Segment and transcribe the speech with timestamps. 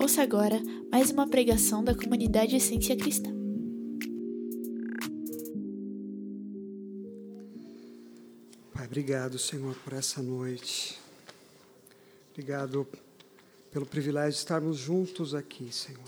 [0.00, 0.58] Ouça agora
[0.90, 3.28] mais uma pregação da comunidade Essência Cristã.
[8.72, 10.98] Pai, obrigado, Senhor, por essa noite.
[12.30, 12.88] Obrigado
[13.70, 16.00] pelo privilégio de estarmos juntos aqui, Senhor.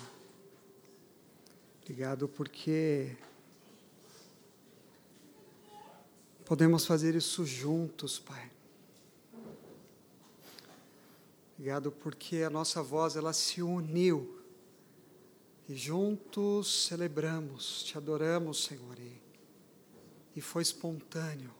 [1.83, 3.15] Obrigado porque
[6.47, 8.51] podemos fazer isso juntos, Pai.
[11.63, 14.37] Obrigado porque a nossa voz ela se uniu
[15.69, 18.99] e juntos celebramos, te adoramos, Senhor.
[18.99, 19.23] E,
[20.35, 21.55] e foi espontâneo.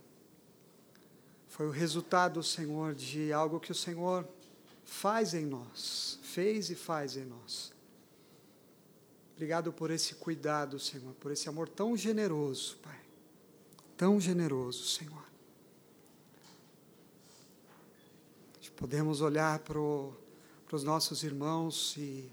[1.47, 4.29] Foi o resultado, Senhor, de algo que o Senhor
[4.85, 7.73] faz em nós, fez e faz em nós.
[9.37, 13.01] Obrigado por esse cuidado, Senhor, por esse amor tão generoso, Pai.
[13.97, 15.32] Tão generoso, Senhor.
[18.77, 22.31] Podemos olhar para, os nossos irmãos e,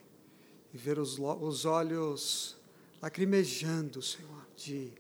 [0.73, 2.55] e ver os, os olhos
[3.01, 4.91] lacrimejando, Senhor, de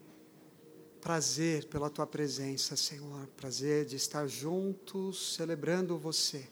[1.01, 6.47] prazer pela tua presença, Senhor, prazer de estar juntos celebrando você,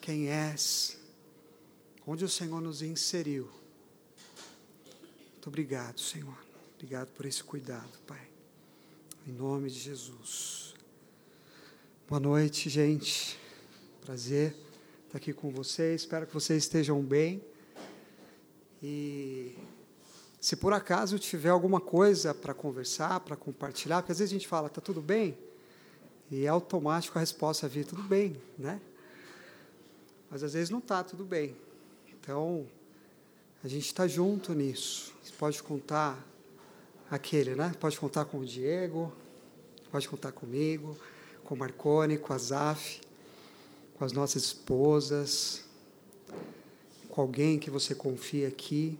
[0.00, 0.98] quem és,
[2.06, 3.48] onde o Senhor nos inseriu.
[5.32, 6.38] Muito obrigado, Senhor.
[6.74, 8.28] Obrigado por esse cuidado, Pai.
[9.26, 10.74] Em nome de Jesus.
[12.08, 13.39] Boa noite, gente.
[14.10, 14.56] Prazer
[15.06, 16.00] estar aqui com vocês.
[16.00, 17.40] Espero que vocês estejam bem.
[18.82, 19.56] E
[20.40, 24.48] se por acaso tiver alguma coisa para conversar, para compartilhar, porque às vezes a gente
[24.48, 25.38] fala, está tudo bem?
[26.28, 28.80] E é automático a resposta vir, tudo bem, né?
[30.28, 31.54] Mas às vezes não está tudo bem.
[32.12, 32.66] Então,
[33.62, 35.14] a gente está junto nisso.
[35.22, 36.18] Você pode contar
[37.08, 37.72] aquele, né?
[37.78, 39.12] Pode contar com o Diego,
[39.88, 40.98] pode contar comigo,
[41.44, 43.08] com o Marcone, com a Zaf
[44.00, 45.60] com as nossas esposas,
[47.10, 48.98] com alguém que você confia aqui.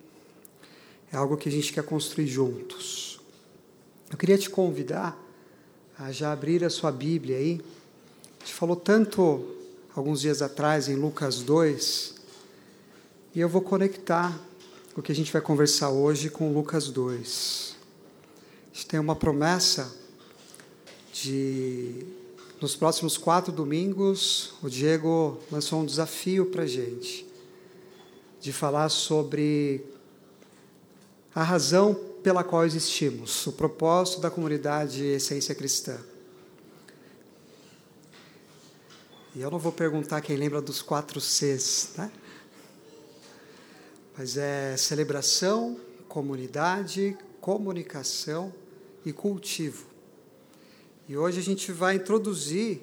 [1.11, 3.19] É algo que a gente quer construir juntos.
[4.11, 5.19] Eu queria te convidar
[5.99, 7.63] a já abrir a sua Bíblia aí.
[8.41, 9.57] A gente falou tanto
[9.97, 12.17] alguns dias atrás em Lucas 2,
[13.35, 14.39] e eu vou conectar
[14.95, 17.75] o que a gente vai conversar hoje com Lucas 2.
[18.71, 19.97] A gente tem uma promessa
[21.11, 22.20] de
[22.61, 27.27] nos próximos quatro domingos, o Diego lançou um desafio para a gente,
[28.39, 29.83] de falar sobre
[31.35, 35.99] a razão pela qual existimos, o propósito da comunidade Essência Cristã.
[39.35, 42.13] E eu não vou perguntar quem lembra dos quatro Cs, né?
[44.19, 48.53] Mas é celebração, comunidade, comunicação
[49.07, 49.90] e cultivo.
[51.11, 52.83] E hoje a gente vai introduzir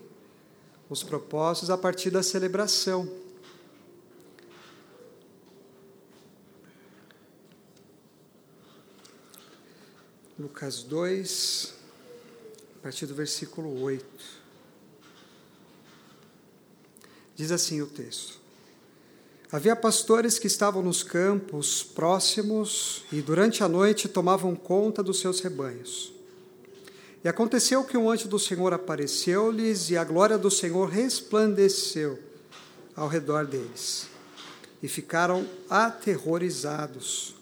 [0.89, 3.09] os propósitos a partir da celebração.
[10.37, 11.73] Lucas 2,
[12.75, 14.05] a partir do versículo 8.
[17.33, 18.41] Diz assim o texto:
[19.49, 25.39] Havia pastores que estavam nos campos próximos e durante a noite tomavam conta dos seus
[25.39, 26.16] rebanhos.
[27.23, 32.19] E aconteceu que um anjo do Senhor apareceu-lhes e a glória do Senhor resplandeceu
[32.95, 34.07] ao redor deles.
[34.81, 37.35] E ficaram aterrorizados.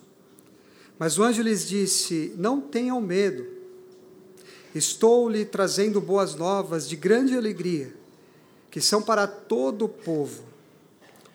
[0.97, 3.46] Mas o anjo lhes disse: Não tenham medo.
[4.74, 7.94] Estou-lhe trazendo boas novas de grande alegria,
[8.69, 10.44] que são para todo o povo.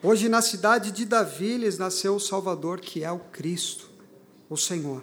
[0.03, 3.91] Hoje, na cidade de Davi, lhes nasceu o Salvador, que é o Cristo,
[4.49, 5.03] o Senhor.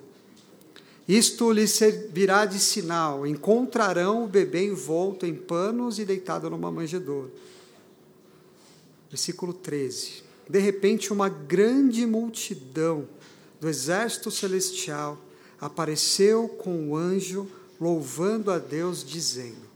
[1.07, 7.31] Isto lhes servirá de sinal: encontrarão o bebê envolto em panos e deitado numa manjedoura.
[9.09, 10.23] Versículo 13.
[10.50, 13.07] De repente, uma grande multidão
[13.59, 15.18] do exército celestial
[15.59, 17.47] apareceu com o anjo,
[17.79, 19.68] louvando a Deus, dizendo: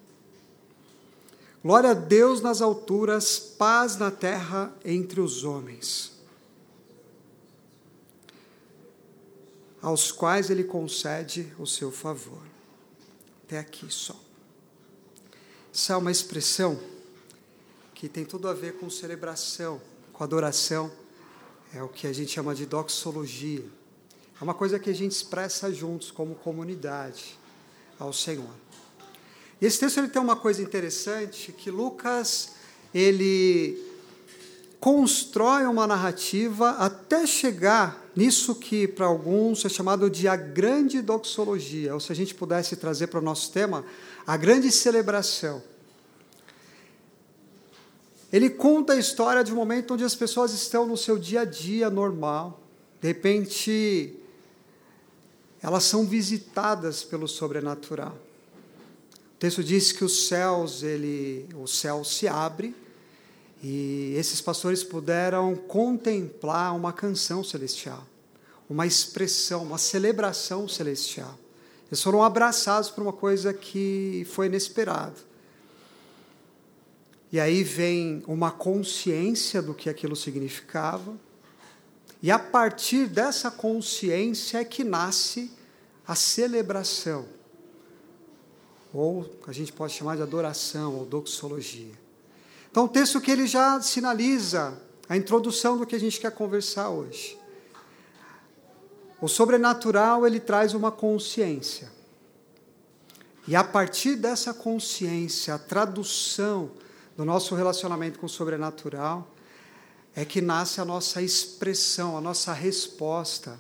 [1.64, 6.11] Glória a Deus nas alturas, paz na terra entre os homens.
[9.82, 12.42] Aos quais ele concede o seu favor.
[13.44, 14.16] Até aqui só.
[15.74, 16.80] Essa é uma expressão
[17.96, 19.82] que tem tudo a ver com celebração,
[20.14, 20.92] com adoração.
[21.74, 23.66] É o que a gente chama de doxologia.
[24.40, 27.40] É uma coisa que a gente expressa juntos, como comunidade,
[28.00, 28.54] ao Senhor.
[29.62, 32.54] E esse texto ele tem uma coisa interessante, que Lucas,
[32.94, 33.91] ele
[34.82, 41.94] constrói uma narrativa até chegar nisso que para alguns é chamado de a grande doxologia,
[41.94, 43.86] ou se a gente pudesse trazer para o nosso tema,
[44.26, 45.62] a grande celebração.
[48.34, 51.46] ele conta a história de um momento onde as pessoas estão no seu dia a
[51.46, 52.60] dia normal,
[53.00, 54.16] de repente
[55.62, 58.18] elas são visitadas pelo sobrenatural.
[59.36, 62.81] O texto diz que os céus, ele, o céu se abre
[63.64, 68.04] e esses pastores puderam contemplar uma canção celestial,
[68.68, 71.38] uma expressão, uma celebração celestial.
[71.88, 75.16] Eles foram abraçados por uma coisa que foi inesperada.
[77.32, 81.16] E aí vem uma consciência do que aquilo significava.
[82.22, 85.52] E a partir dessa consciência é que nasce
[86.08, 87.26] a celebração.
[88.94, 92.01] Ou a gente pode chamar de adoração ou doxologia.
[92.72, 94.82] Então, o texto que ele já sinaliza
[95.12, 97.38] a introdução do que a gente quer conversar hoje.
[99.22, 101.92] O sobrenatural ele traz uma consciência.
[103.46, 106.72] E a partir dessa consciência, a tradução
[107.18, 109.28] do nosso relacionamento com o sobrenatural
[110.16, 113.60] é que nasce a nossa expressão, a nossa resposta.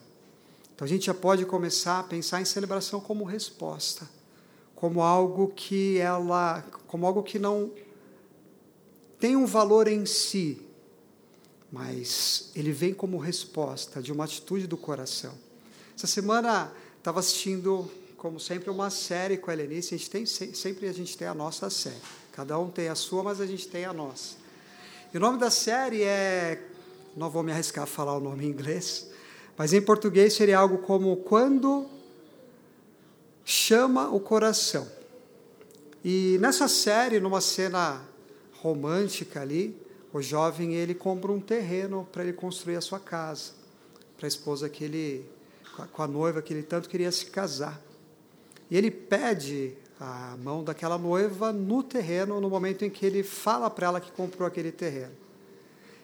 [0.73, 4.09] Então a gente já pode começar a pensar em celebração como resposta,
[4.73, 7.71] como algo que ela, como algo que não
[9.21, 10.59] tem um valor em si,
[11.71, 15.33] mas ele vem como resposta de uma atitude do coração.
[15.95, 19.93] Essa semana estava assistindo, como sempre, uma série com a Helenice.
[19.93, 22.01] A gente tem, sempre a gente tem a nossa série.
[22.31, 24.35] Cada um tem a sua, mas a gente tem a nossa.
[25.13, 26.67] E o nome da série é.
[27.15, 29.07] Não vou me arriscar a falar o nome em inglês,
[29.57, 31.87] mas em português seria algo como Quando
[33.43, 34.87] Chama o Coração.
[36.03, 38.01] E nessa série, numa cena
[38.61, 39.75] romântica ali,
[40.13, 43.53] o jovem ele compra um terreno para ele construir a sua casa,
[44.17, 45.25] para a esposa que ele,
[45.91, 47.81] com a noiva que ele tanto queria se casar.
[48.69, 53.69] E ele pede a mão daquela noiva no terreno no momento em que ele fala
[53.69, 55.15] para ela que comprou aquele terreno.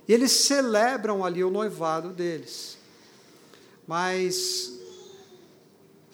[0.08, 2.78] E eles celebram ali o noivado deles.
[3.88, 4.77] Mas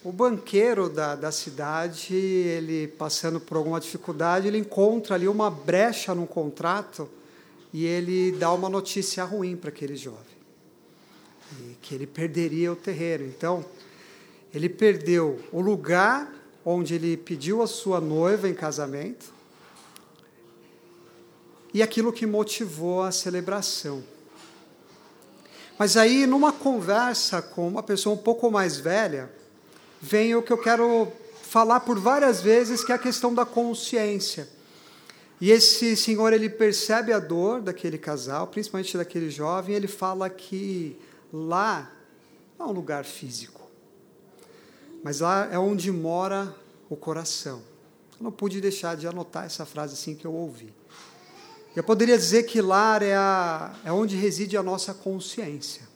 [0.03, 6.13] o banqueiro da, da cidade, ele passando por alguma dificuldade, ele encontra ali uma brecha
[6.13, 7.09] no contrato
[7.71, 10.33] e ele dá uma notícia ruim para aquele jovem.
[11.81, 13.25] Que ele perderia o terreno.
[13.25, 13.65] Então,
[14.53, 16.31] ele perdeu o lugar
[16.65, 19.33] onde ele pediu a sua noiva em casamento
[21.73, 24.03] e aquilo que motivou a celebração.
[25.79, 29.31] Mas aí, numa conversa com uma pessoa um pouco mais velha,
[30.03, 31.07] vem o que eu quero
[31.41, 34.49] falar por várias vezes, que é a questão da consciência.
[35.39, 40.99] E esse senhor, ele percebe a dor daquele casal, principalmente daquele jovem, ele fala que
[41.31, 41.89] lá
[42.59, 43.61] não é um lugar físico,
[45.01, 46.53] mas lá é onde mora
[46.89, 47.61] o coração.
[48.19, 50.73] Eu não pude deixar de anotar essa frase assim que eu ouvi.
[51.73, 55.92] Eu poderia dizer que lá é, a, é onde reside a nossa consciência.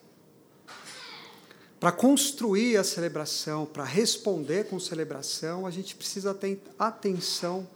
[1.79, 7.67] Para construir a celebração, para responder com celebração, a gente precisa ter atenção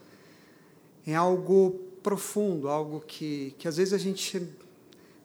[1.06, 4.44] em algo profundo, algo que, que às vezes a gente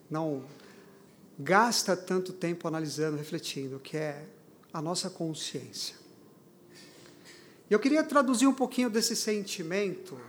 [0.10, 0.44] não
[1.40, 4.26] gasta tanto tempo analisando, refletindo, que é
[4.72, 5.96] a nossa consciência.
[7.70, 10.20] E eu queria traduzir um pouquinho desse sentimento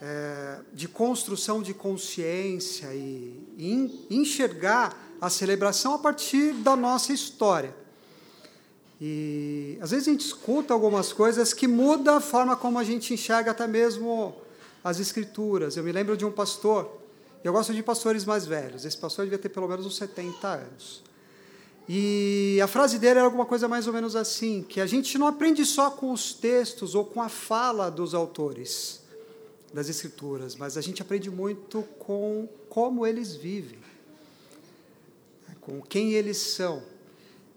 [0.00, 7.74] é, de construção de consciência e, e enxergar a celebração a partir da nossa história.
[9.00, 13.14] E às vezes a gente escuta algumas coisas que mudam a forma como a gente
[13.14, 14.34] enxerga até mesmo
[14.82, 15.76] as escrituras.
[15.76, 16.90] Eu me lembro de um pastor,
[17.44, 21.02] eu gosto de pastores mais velhos, esse pastor devia ter pelo menos uns 70 anos.
[21.88, 25.26] E a frase dele era alguma coisa mais ou menos assim, que a gente não
[25.26, 29.00] aprende só com os textos ou com a fala dos autores
[29.72, 33.87] das escrituras, mas a gente aprende muito com como eles vivem
[35.68, 36.82] com quem eles são.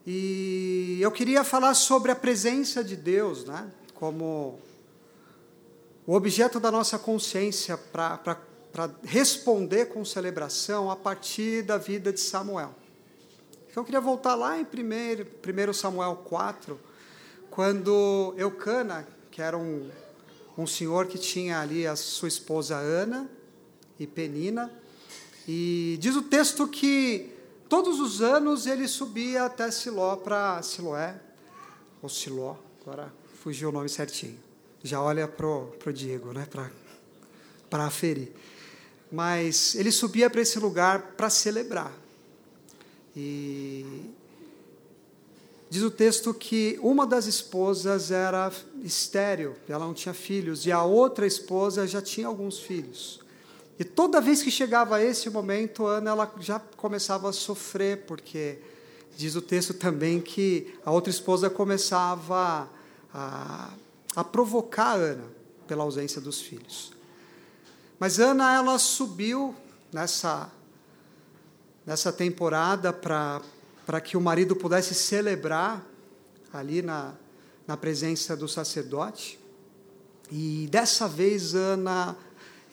[0.06, 3.72] E eu queria falar sobre a presença de Deus, né?
[3.96, 4.60] como
[6.06, 8.36] o objeto da nossa consciência para
[9.02, 12.76] responder com celebração a partir da vida de Samuel.
[13.70, 16.78] Então, eu queria voltar lá em 1 Samuel 4,
[17.50, 19.90] quando Eucana, que era um,
[20.58, 23.30] um senhor que tinha ali a sua esposa Ana
[23.98, 24.70] e Penina,
[25.48, 27.31] e diz o texto que
[27.72, 31.16] Todos os anos ele subia até Siló para Siloé,
[32.02, 34.38] ou Siló, agora fugiu o nome certinho.
[34.84, 36.46] Já olha para o Diego, né,
[37.70, 38.34] para aferir.
[39.10, 41.94] Mas ele subia para esse lugar para celebrar.
[43.16, 44.12] E
[45.70, 48.52] diz o texto que uma das esposas era
[48.84, 53.22] estéril, ela não tinha filhos, e a outra esposa já tinha alguns filhos.
[53.80, 58.60] E toda vez que chegava esse momento, Ana ela já começava a sofrer, porque
[59.18, 62.70] diz o texto também que a outra esposa começava
[63.14, 63.72] a,
[64.16, 65.26] a provocar Ana
[65.68, 66.92] pela ausência dos filhos.
[68.00, 69.56] Mas Ana ela subiu
[69.92, 70.52] nessa
[71.86, 73.42] nessa temporada para
[73.86, 75.86] para que o marido pudesse celebrar
[76.54, 77.14] ali na,
[77.68, 79.40] na presença do sacerdote.
[80.32, 82.16] E dessa vez Ana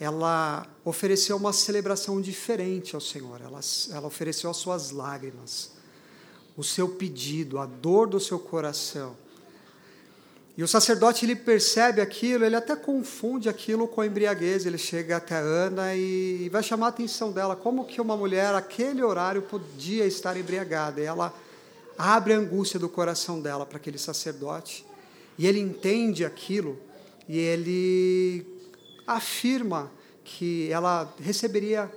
[0.00, 3.40] ela ofereceu uma celebração diferente ao Senhor.
[3.40, 5.72] Ela, ela ofereceu as suas lágrimas,
[6.56, 9.16] o seu pedido, a dor do seu coração.
[10.56, 14.66] E o sacerdote ele percebe aquilo, ele até confunde aquilo com a embriaguez.
[14.66, 19.02] Ele chega até Ana e vai chamar a atenção dela como que uma mulher aquele
[19.02, 21.00] horário podia estar embriagada.
[21.00, 21.32] E ela
[21.96, 24.84] abre a angústia do coração dela para aquele sacerdote.
[25.36, 26.76] E ele entende aquilo
[27.28, 28.57] e ele
[29.08, 29.90] afirma
[30.22, 31.90] que ela receberia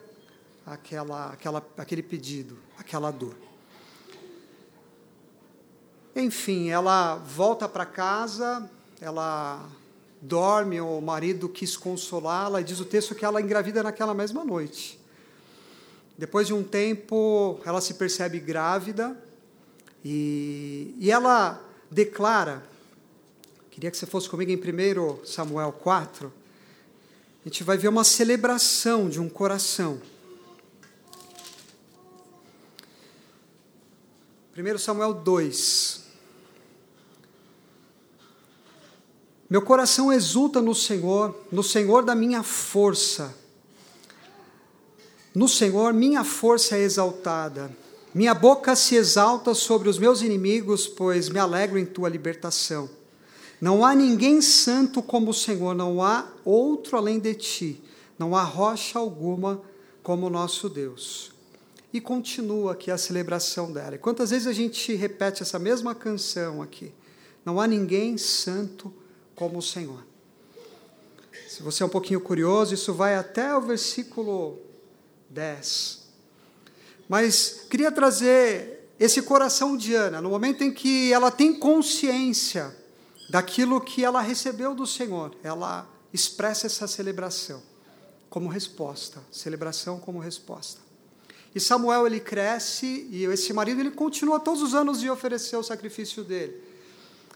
[0.65, 3.35] aquela, aquela, aquele pedido, aquela dor.
[6.15, 8.69] Enfim, ela volta para casa,
[9.01, 9.69] ela
[10.21, 14.97] dorme, o marido quis consolá-la, e diz o texto que ela engravida naquela mesma noite.
[16.17, 19.17] Depois de um tempo, ela se percebe grávida
[20.03, 22.63] e, e ela declara.
[23.69, 26.40] Queria que você fosse comigo em 1 Samuel 4
[27.43, 29.99] a gente vai ver uma celebração de um coração.
[34.55, 36.01] 1 Samuel 2.
[39.49, 43.35] Meu coração exulta no Senhor, no Senhor da minha força.
[45.33, 47.71] No Senhor, minha força é exaltada.
[48.13, 52.89] Minha boca se exalta sobre os meus inimigos, pois me alegro em tua libertação.
[53.61, 57.83] Não há ninguém santo como o Senhor, não há outro além de ti,
[58.17, 59.61] não há rocha alguma
[60.01, 61.31] como o nosso Deus.
[61.93, 63.93] E continua aqui a celebração dela.
[63.93, 66.91] E quantas vezes a gente repete essa mesma canção aqui?
[67.45, 68.91] Não há ninguém santo
[69.35, 70.03] como o Senhor.
[71.47, 74.59] Se você é um pouquinho curioso, isso vai até o versículo
[75.29, 76.07] 10.
[77.07, 82.80] Mas queria trazer esse coração de Ana, no momento em que ela tem consciência
[83.31, 85.33] daquilo que ela recebeu do Senhor.
[85.41, 87.63] Ela expressa essa celebração
[88.29, 90.81] como resposta, celebração como resposta.
[91.55, 95.63] E Samuel ele cresce e esse marido ele continua todos os anos de oferecer o
[95.63, 96.61] sacrifício dele,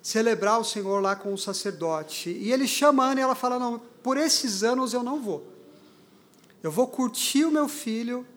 [0.04, 2.30] celebrar o Senhor lá com o sacerdote.
[2.30, 5.48] E ele chama Ana e ela fala: "Não, por esses anos eu não vou.
[6.62, 8.28] Eu vou curtir o meu filho,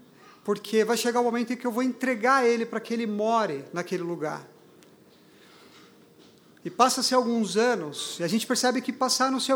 [0.45, 3.65] porque vai chegar o momento em que eu vou entregar ele para que ele more
[3.73, 4.49] naquele lugar.
[6.69, 9.51] E passa-se alguns anos, e a gente percebe que passaram-se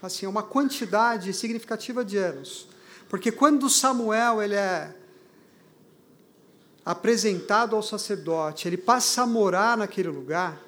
[0.00, 2.66] assim, uma quantidade significativa de anos.
[3.06, 4.96] Porque quando Samuel ele é
[6.86, 10.58] apresentado ao sacerdote, ele passa a morar naquele lugar,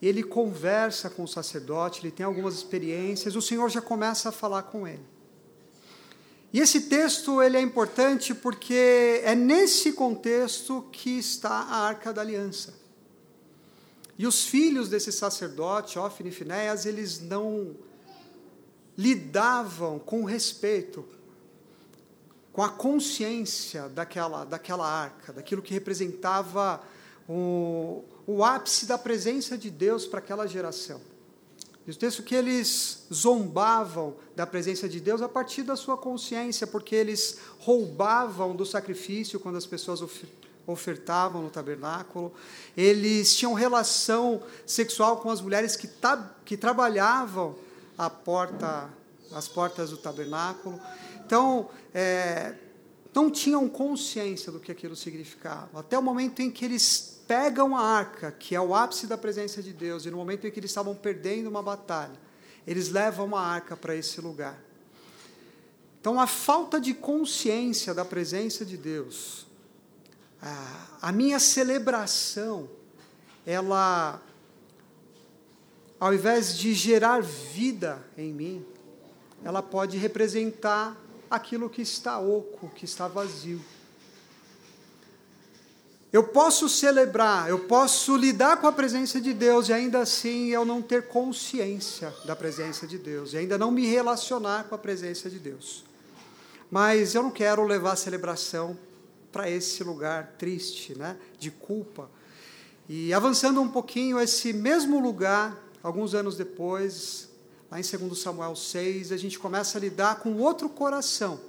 [0.00, 4.62] ele conversa com o sacerdote, ele tem algumas experiências, o Senhor já começa a falar
[4.62, 5.04] com ele.
[6.52, 12.20] E esse texto ele é importante porque é nesse contexto que está a Arca da
[12.20, 12.79] Aliança.
[14.20, 17.74] E os filhos desse sacerdote, Ofni e Finéias, eles não
[18.94, 21.08] lidavam com respeito,
[22.52, 26.82] com a consciência daquela, daquela arca, daquilo que representava
[27.26, 31.00] o, o ápice da presença de Deus para aquela geração.
[31.86, 36.66] Diz o texto que eles zombavam da presença de Deus a partir da sua consciência,
[36.66, 40.02] porque eles roubavam do sacrifício quando as pessoas
[40.70, 42.32] ofertavam no tabernáculo,
[42.76, 45.88] eles tinham relação sexual com as mulheres que,
[46.44, 47.56] que trabalhavam
[47.96, 48.88] à porta,
[49.32, 50.80] às portas do tabernáculo.
[51.24, 52.54] Então, é,
[53.14, 55.80] não tinham consciência do que aquilo significava.
[55.80, 59.62] Até o momento em que eles pegam a arca, que é o ápice da presença
[59.62, 62.18] de Deus, e no momento em que eles estavam perdendo uma batalha,
[62.66, 64.58] eles levam a arca para esse lugar.
[66.00, 69.46] Então, a falta de consciência da presença de Deus
[70.42, 72.68] a, minha celebração,
[73.46, 74.20] ela,
[75.98, 78.66] ao invés de gerar vida em mim,
[79.44, 80.96] ela pode representar
[81.30, 83.60] aquilo que está oco, que está vazio.
[86.12, 90.64] Eu posso celebrar, eu posso lidar com a presença de Deus e ainda assim eu
[90.64, 95.30] não ter consciência da presença de Deus, e ainda não me relacionar com a presença
[95.30, 95.84] de Deus.
[96.68, 98.76] Mas eu não quero levar a celebração
[99.32, 102.10] para esse lugar triste, né, de culpa.
[102.88, 107.28] E avançando um pouquinho, esse mesmo lugar, alguns anos depois,
[107.70, 111.40] lá em 2 Samuel 6, a gente começa a lidar com outro coração.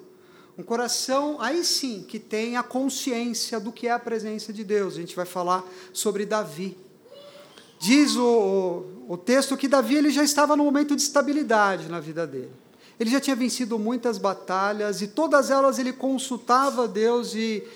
[0.57, 4.93] Um coração, aí sim, que tem a consciência do que é a presença de Deus.
[4.93, 6.77] A gente vai falar sobre Davi.
[7.79, 8.23] Diz o,
[9.07, 12.60] o, o texto que Davi ele já estava no momento de estabilidade na vida dele.
[13.01, 17.67] Ele já tinha vencido muitas batalhas e todas elas ele consultava Deus e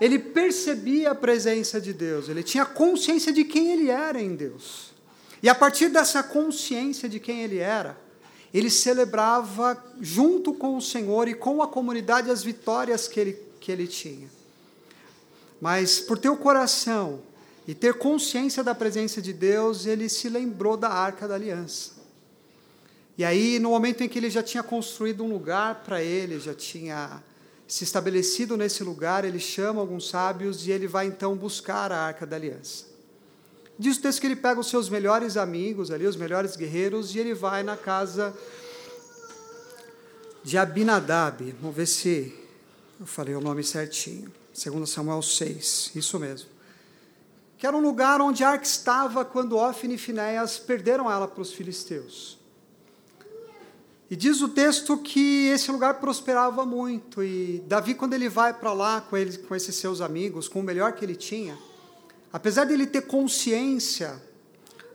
[0.00, 4.92] ele percebia a presença de Deus, ele tinha consciência de quem ele era em Deus.
[5.40, 7.96] E a partir dessa consciência de quem ele era,
[8.52, 13.70] ele celebrava junto com o Senhor e com a comunidade as vitórias que ele, que
[13.70, 14.28] ele tinha.
[15.60, 17.20] Mas por ter o coração
[17.68, 22.01] e ter consciência da presença de Deus, ele se lembrou da arca da aliança.
[23.22, 26.52] E aí, no momento em que ele já tinha construído um lugar para ele, já
[26.52, 27.22] tinha
[27.68, 32.26] se estabelecido nesse lugar, ele chama alguns sábios e ele vai então buscar a arca
[32.26, 32.86] da aliança.
[33.78, 37.20] Diz o texto que ele pega os seus melhores amigos ali, os melhores guerreiros, e
[37.20, 38.36] ele vai na casa
[40.42, 41.54] de Abinadab.
[41.60, 42.36] Vamos ver se
[42.98, 44.32] eu falei o nome certinho.
[44.52, 46.48] 2 Samuel 6, isso mesmo.
[47.56, 51.40] Que era um lugar onde a arca estava quando Ofni e Finéias perderam ela para
[51.40, 52.41] os filisteus.
[54.12, 57.22] E diz o texto que esse lugar prosperava muito.
[57.22, 60.62] E Davi, quando ele vai para lá com, ele, com esses seus amigos, com o
[60.62, 61.58] melhor que ele tinha,
[62.30, 64.22] apesar de ele ter consciência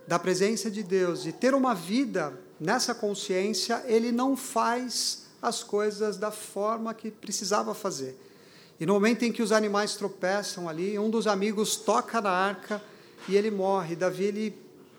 [0.06, 6.16] da presença de Deus e ter uma vida nessa consciência, ele não faz as coisas
[6.16, 8.16] da forma que precisava fazer.
[8.78, 12.80] E no momento em que os animais tropeçam ali, um dos amigos toca na arca
[13.28, 13.96] e ele morre.
[13.96, 14.56] Davi ele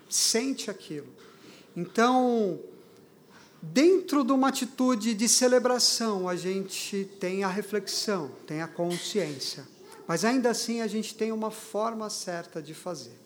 [0.09, 1.07] sente aquilo.
[1.73, 2.59] Então,
[3.61, 9.67] Dentro de uma atitude de celebração, a gente tem a reflexão, tem a consciência,
[10.07, 13.19] mas ainda assim a gente tem uma forma certa de fazer.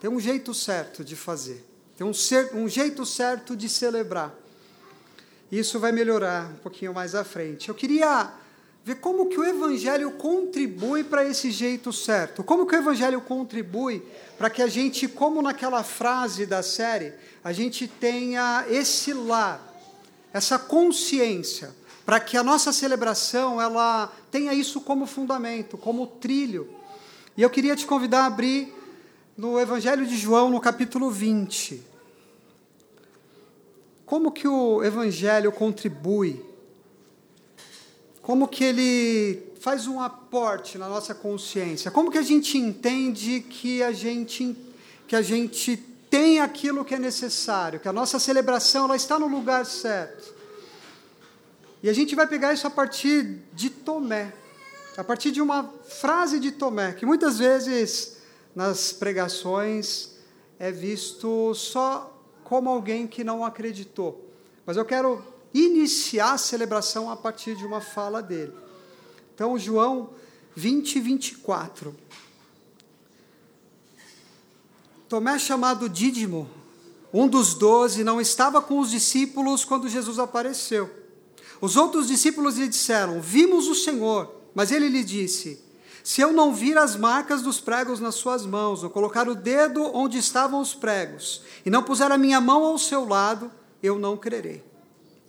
[0.00, 1.64] Tem um jeito certo de fazer,
[1.96, 4.34] tem um, ser, um jeito certo de celebrar.
[5.50, 7.68] Isso vai melhorar um pouquinho mais à frente.
[7.68, 8.32] Eu queria
[8.88, 12.42] ver como que o evangelho contribui para esse jeito certo.
[12.42, 14.02] Como que o evangelho contribui
[14.38, 17.12] para que a gente, como naquela frase da série,
[17.44, 19.60] a gente tenha esse lar,
[20.32, 21.70] essa consciência,
[22.06, 26.66] para que a nossa celebração ela tenha isso como fundamento, como trilho.
[27.36, 28.74] E eu queria te convidar a abrir
[29.36, 31.82] no Evangelho de João, no capítulo 20.
[34.06, 36.47] Como que o evangelho contribui
[38.28, 41.90] como que ele faz um aporte na nossa consciência?
[41.90, 44.54] Como que a gente entende que a gente
[45.06, 45.78] que a gente
[46.10, 50.34] tem aquilo que é necessário, que a nossa celebração ela está no lugar certo?
[51.82, 54.30] E a gente vai pegar isso a partir de Tomé,
[54.94, 58.18] a partir de uma frase de Tomé, que muitas vezes
[58.54, 60.10] nas pregações
[60.58, 62.14] é visto só
[62.44, 64.22] como alguém que não acreditou.
[64.66, 68.52] Mas eu quero iniciar a celebração a partir de uma fala dele.
[69.34, 70.10] Então, João
[70.54, 71.94] 20, 24.
[75.08, 76.50] Tomé, chamado Dídimo,
[77.12, 80.90] um dos doze, não estava com os discípulos quando Jesus apareceu.
[81.60, 84.38] Os outros discípulos lhe disseram: Vimos o Senhor.
[84.54, 85.64] Mas ele lhe disse:
[86.02, 89.84] Se eu não vir as marcas dos pregos nas suas mãos, ou colocar o dedo
[89.94, 94.16] onde estavam os pregos, e não puser a minha mão ao seu lado, eu não
[94.16, 94.67] crerei.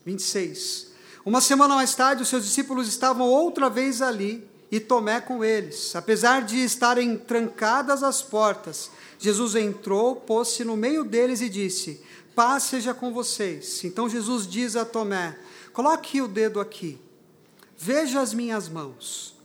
[0.09, 0.87] 26.
[1.23, 5.95] Uma semana mais tarde, os seus discípulos estavam outra vez ali e Tomé com eles.
[5.95, 12.01] Apesar de estarem trancadas as portas, Jesus entrou, pôs-se no meio deles e disse:
[12.33, 13.83] Paz seja com vocês.
[13.83, 15.37] Então Jesus diz a Tomé:
[15.73, 16.99] Coloque o dedo aqui,
[17.77, 19.35] veja as minhas mãos,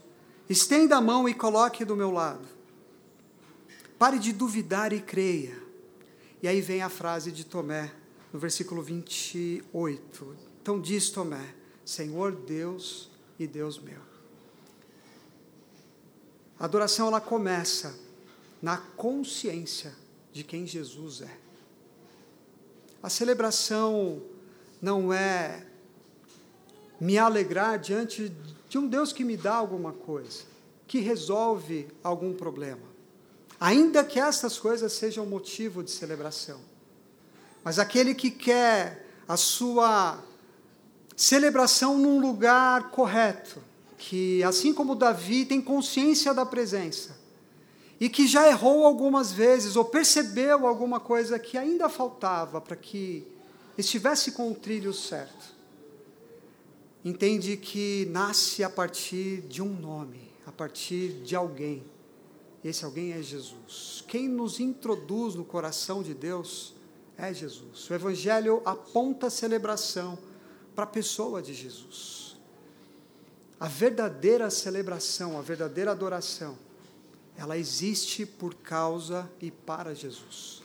[0.49, 2.47] estenda a mão e coloque do meu lado.
[3.99, 5.63] Pare de duvidar e creia.
[6.41, 7.91] E aí vem a frase de Tomé,
[8.33, 10.44] no versículo 28.
[10.65, 11.53] Então diz Tomé:
[11.85, 14.01] Senhor Deus e Deus meu.
[16.59, 17.95] A adoração ela começa
[18.59, 19.93] na consciência
[20.33, 21.37] de quem Jesus é.
[23.03, 24.23] A celebração
[24.81, 25.67] não é
[26.99, 28.35] me alegrar diante
[28.67, 30.45] de um Deus que me dá alguma coisa,
[30.87, 32.87] que resolve algum problema.
[33.59, 36.59] Ainda que estas coisas sejam motivo de celebração.
[37.63, 40.23] Mas aquele que quer a sua
[41.15, 43.61] celebração num lugar correto,
[43.97, 47.25] que assim como Davi tem consciência da presença
[47.99, 53.25] e que já errou algumas vezes ou percebeu alguma coisa que ainda faltava para que
[53.77, 55.55] estivesse com o trilho certo.
[57.03, 61.83] Entende que nasce a partir de um nome, a partir de alguém.
[62.63, 64.03] Esse alguém é Jesus.
[64.07, 66.73] Quem nos introduz no coração de Deus
[67.17, 67.87] é Jesus.
[67.89, 70.17] O Evangelho aponta a celebração
[70.75, 72.35] para a pessoa de Jesus.
[73.59, 76.57] A verdadeira celebração, a verdadeira adoração,
[77.37, 80.61] ela existe por causa e para Jesus.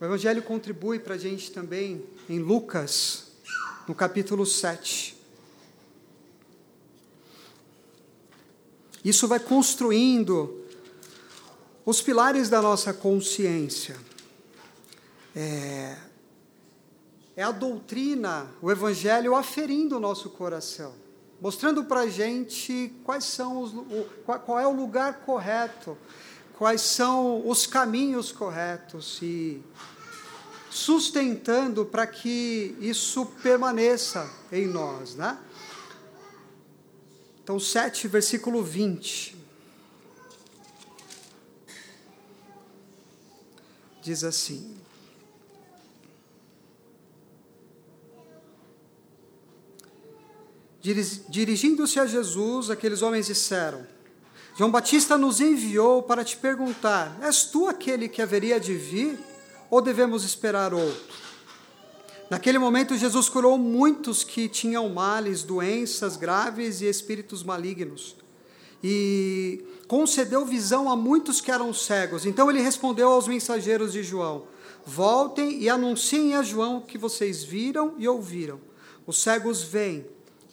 [0.00, 3.32] O Evangelho contribui para a gente também em Lucas,
[3.88, 5.16] no capítulo 7.
[9.04, 10.64] Isso vai construindo
[11.84, 13.96] os pilares da nossa consciência.
[15.34, 15.96] É,
[17.36, 20.94] é a doutrina, o Evangelho aferindo o nosso coração,
[21.38, 25.98] mostrando para a gente quais são os, o, qual é o lugar correto,
[26.56, 29.62] quais são os caminhos corretos e
[30.70, 35.38] sustentando para que isso permaneça em nós, né?
[37.42, 39.36] Então, 7, versículo 20.
[44.02, 44.76] Diz assim:
[51.28, 53.86] Dirigindo-se a Jesus, aqueles homens disseram:
[54.56, 59.18] João Batista nos enviou para te perguntar: És tu aquele que haveria de vir,
[59.68, 61.26] ou devemos esperar outro?
[62.30, 68.16] Naquele momento, Jesus curou muitos que tinham males, doenças graves e espíritos malignos,
[68.82, 72.26] e concedeu visão a muitos que eram cegos.
[72.26, 74.44] Então ele respondeu aos mensageiros de João:
[74.84, 78.60] Voltem e anunciem a João o que vocês viram e ouviram.
[79.06, 80.06] Os cegos veem,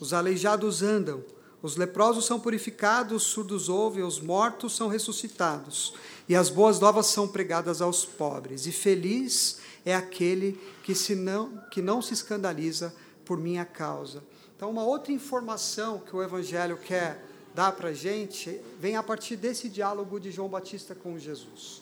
[0.04, 1.24] os aleijados andam,
[1.62, 5.94] os leprosos são purificados, os surdos ouvem, os mortos são ressuscitados,
[6.28, 8.68] e as boas novas são pregadas aos pobres.
[8.68, 14.22] E feliz é aquele que, se não, que não se escandaliza por minha causa.
[14.58, 17.24] Então, uma outra informação que o Evangelho quer
[17.56, 21.82] dar para a gente vem a partir desse diálogo de João Batista com Jesus.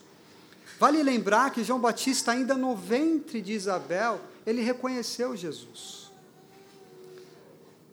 [0.79, 6.00] Vale lembrar que João Batista, ainda no ventre de Isabel, ele reconheceu Jesus.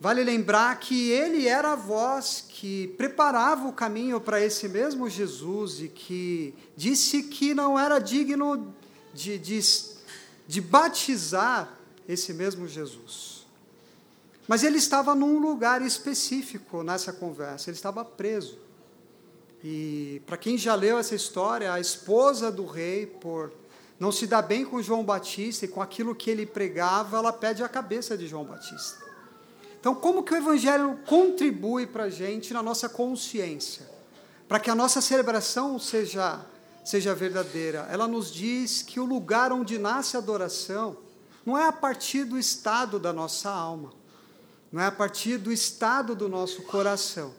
[0.00, 5.80] Vale lembrar que ele era a voz que preparava o caminho para esse mesmo Jesus
[5.80, 8.72] e que disse que não era digno
[9.12, 9.60] de, de,
[10.46, 11.76] de batizar
[12.08, 13.44] esse mesmo Jesus.
[14.46, 18.58] Mas ele estava num lugar específico nessa conversa, ele estava preso.
[19.64, 23.52] E para quem já leu essa história, a esposa do rei, por
[23.98, 27.64] não se dar bem com João Batista e com aquilo que ele pregava, ela pede
[27.64, 29.07] a cabeça de João Batista.
[29.80, 33.88] Então, como que o Evangelho contribui para a gente na nossa consciência?
[34.48, 36.44] Para que a nossa celebração seja,
[36.84, 37.86] seja verdadeira.
[37.90, 40.96] Ela nos diz que o lugar onde nasce a adoração
[41.46, 43.92] não é a partir do estado da nossa alma,
[44.72, 47.32] não é a partir do estado do nosso coração.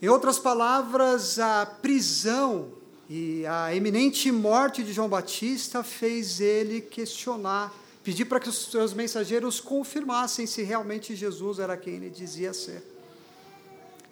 [0.00, 2.72] Em outras palavras, a prisão
[3.08, 8.92] e a eminente morte de João Batista fez ele questionar Pedi para que os seus
[8.92, 12.82] mensageiros confirmassem se realmente Jesus era quem ele dizia ser.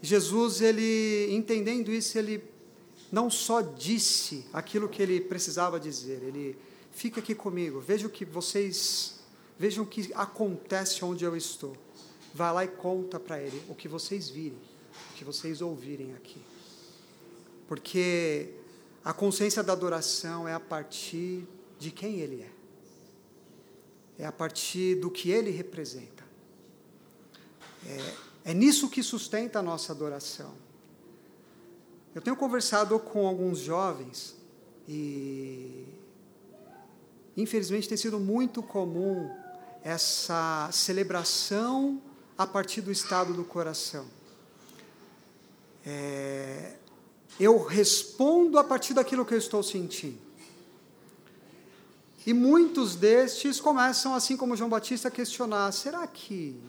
[0.00, 2.42] Jesus, ele, entendendo isso, ele
[3.11, 6.57] não só disse aquilo que ele precisava dizer, ele
[6.92, 9.20] fica aqui comigo, veja o que vocês,
[9.59, 11.76] vejam o que acontece onde eu estou.
[12.33, 14.59] Vai lá e conta para ele o que vocês virem,
[15.11, 16.40] o que vocês ouvirem aqui.
[17.66, 18.50] Porque
[19.05, 21.44] a consciência da adoração é a partir
[21.79, 22.59] de quem ele é
[24.20, 26.22] é a partir do que ele representa.
[27.87, 30.52] É, é nisso que sustenta a nossa adoração.
[32.14, 34.37] Eu tenho conversado com alguns jovens
[34.87, 35.87] e,
[37.35, 39.30] infelizmente, tem sido muito comum
[39.83, 42.02] essa celebração
[42.37, 44.06] a partir do estado do coração.
[45.87, 46.74] É,
[47.38, 50.29] eu respondo a partir daquilo que eu estou sentindo.
[52.26, 56.61] E muitos destes começam, assim como João Batista, a questionar: será que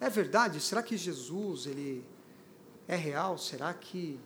[0.00, 0.60] é verdade?
[0.60, 2.04] Será que Jesus ele
[2.88, 3.36] é real?
[3.36, 4.18] Será que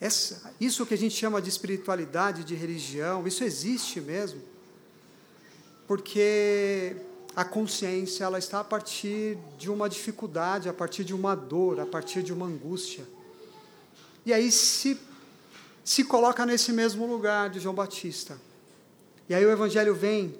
[0.00, 4.42] essa, isso que a gente chama de espiritualidade, de religião, isso existe mesmo?
[5.86, 6.96] Porque
[7.34, 11.86] a consciência ela está a partir de uma dificuldade, a partir de uma dor, a
[11.86, 13.04] partir de uma angústia.
[14.26, 14.98] E aí se
[15.84, 18.38] se coloca nesse mesmo lugar de João Batista.
[19.28, 20.38] E aí o Evangelho vem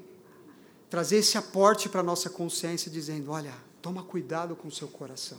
[0.91, 5.39] trazer esse aporte para a nossa consciência, dizendo: olha, toma cuidado com o seu coração.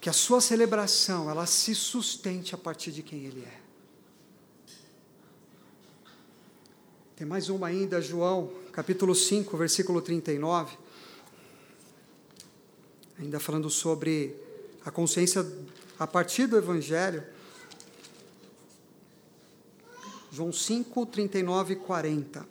[0.00, 3.60] Que a sua celebração, ela se sustente a partir de quem Ele é.
[7.14, 10.76] Tem mais uma ainda, João, capítulo 5, versículo 39.
[13.20, 14.34] Ainda falando sobre
[14.84, 15.46] a consciência
[15.98, 17.22] a partir do Evangelho.
[20.32, 22.48] João 5, 39 e 40.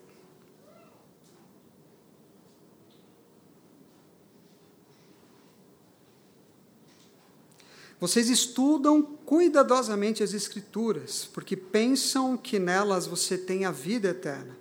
[7.99, 14.55] Vocês estudam cuidadosamente as Escrituras, porque pensam que nelas você tem a vida eterna.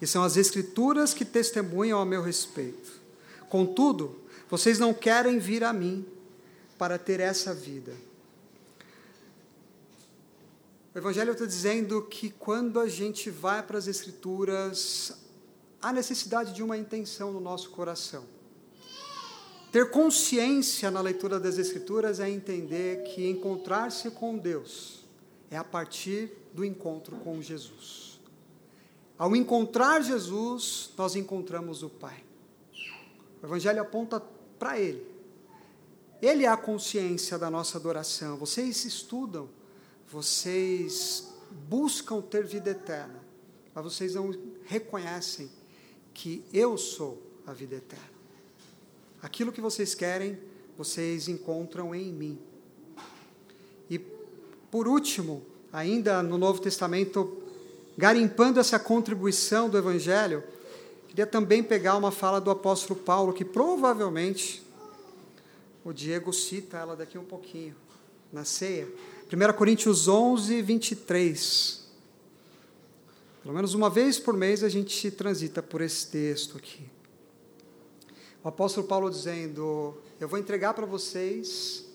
[0.00, 2.92] E são as Escrituras que testemunham a meu respeito.
[3.48, 6.06] Contudo, vocês não querem vir a mim
[6.78, 7.92] para ter essa vida.
[10.94, 15.16] O Evangelho está dizendo que quando a gente vai para as Escrituras,
[15.80, 18.24] há necessidade de uma intenção no nosso coração.
[19.70, 25.06] Ter consciência na leitura das Escrituras é entender que encontrar-se com Deus
[25.50, 28.20] é a partir do encontro com Jesus.
[29.16, 32.22] Ao encontrar Jesus, nós encontramos o Pai.
[33.42, 34.20] O Evangelho aponta
[34.58, 35.06] para Ele.
[36.20, 38.36] Ele é a consciência da nossa adoração.
[38.36, 39.48] Vocês estudam
[40.12, 41.32] vocês
[41.70, 43.18] buscam ter vida eterna,
[43.74, 44.30] mas vocês não
[44.66, 45.50] reconhecem
[46.12, 48.12] que eu sou a vida eterna.
[49.22, 50.38] Aquilo que vocês querem,
[50.76, 52.38] vocês encontram em mim.
[53.88, 53.98] E,
[54.70, 57.42] por último, ainda no Novo Testamento,
[57.96, 60.44] garimpando essa contribuição do Evangelho,
[61.08, 64.62] queria também pegar uma fala do apóstolo Paulo, que provavelmente
[65.82, 67.74] o Diego cita ela daqui um pouquinho,
[68.30, 68.86] na ceia
[69.32, 71.80] 1 Coríntios 11, 23.
[73.42, 76.84] Pelo menos uma vez por mês a gente transita por esse texto aqui.
[78.44, 81.86] O apóstolo Paulo dizendo: Eu vou entregar para vocês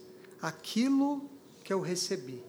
[0.41, 1.30] aquilo
[1.63, 2.41] que eu recebi.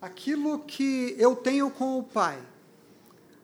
[0.00, 2.42] Aquilo que eu tenho com o Pai.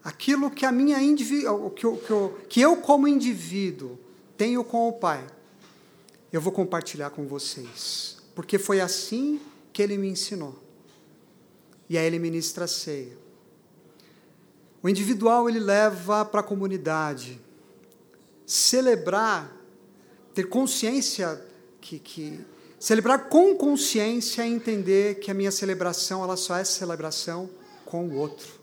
[0.03, 3.99] Aquilo que a minha indiví que, eu, que, eu, que eu como indivíduo
[4.39, 5.36] tenho com o Pai
[6.33, 9.41] eu vou compartilhar com vocês, porque foi assim
[9.73, 10.55] que ele me ensinou.
[11.89, 13.17] E aí ele ministra a ceia.
[14.83, 17.41] O individual ele leva para a comunidade.
[18.45, 19.53] Celebrar,
[20.35, 21.41] ter consciência
[21.81, 22.41] que, que
[22.79, 27.51] celebrar com consciência é entender que a minha celebração ela só é celebração
[27.85, 28.55] com o outro.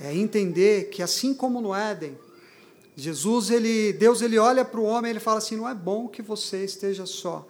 [0.00, 2.18] É entender que assim como no Éden,
[2.96, 6.22] Jesus, ele, Deus, ele olha para o homem ele fala assim: não é bom que
[6.22, 7.46] você esteja só.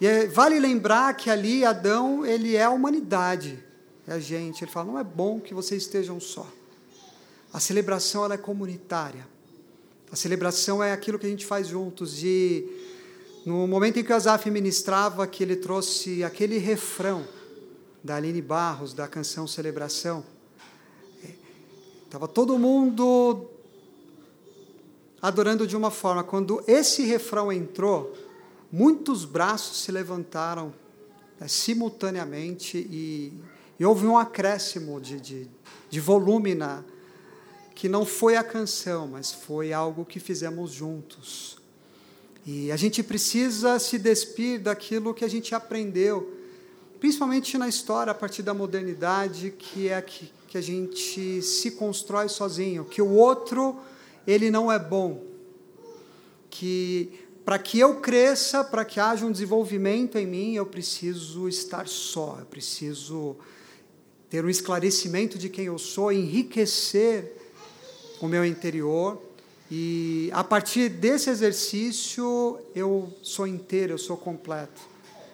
[0.00, 3.62] E é, vale lembrar que ali Adão, ele é a humanidade,
[4.06, 4.64] é a gente.
[4.64, 6.46] Ele fala: não é bom que vocês estejam só.
[7.52, 9.26] A celebração ela é comunitária.
[10.10, 12.22] A celebração é aquilo que a gente faz juntos.
[12.22, 12.66] E
[13.44, 17.26] no momento em que o Azaf ministrava, que ele trouxe aquele refrão
[18.02, 20.24] da Aline Barros, da canção Celebração,
[22.06, 23.46] estava é, todo mundo
[25.20, 26.24] adorando de uma forma.
[26.24, 28.16] Quando esse refrão entrou,
[28.70, 30.72] muitos braços se levantaram
[31.38, 33.32] né, simultaneamente e,
[33.78, 35.50] e, houve um acréscimo de, de,
[35.88, 36.82] de volume na,
[37.74, 41.58] que não foi a canção, mas foi algo que fizemos juntos.
[42.46, 46.36] E a gente precisa se despir daquilo que a gente aprendeu,
[46.98, 52.28] principalmente na história, a partir da modernidade, que é que, que a gente se constrói
[52.28, 53.78] sozinho, que o outro
[54.26, 55.24] ele não é bom.
[56.48, 61.88] Que para que eu cresça, para que haja um desenvolvimento em mim, eu preciso estar
[61.88, 63.36] só, eu preciso
[64.28, 67.36] ter um esclarecimento de quem eu sou, enriquecer
[68.20, 69.20] o meu interior.
[69.70, 74.80] E a partir desse exercício, eu sou inteiro, eu sou completo.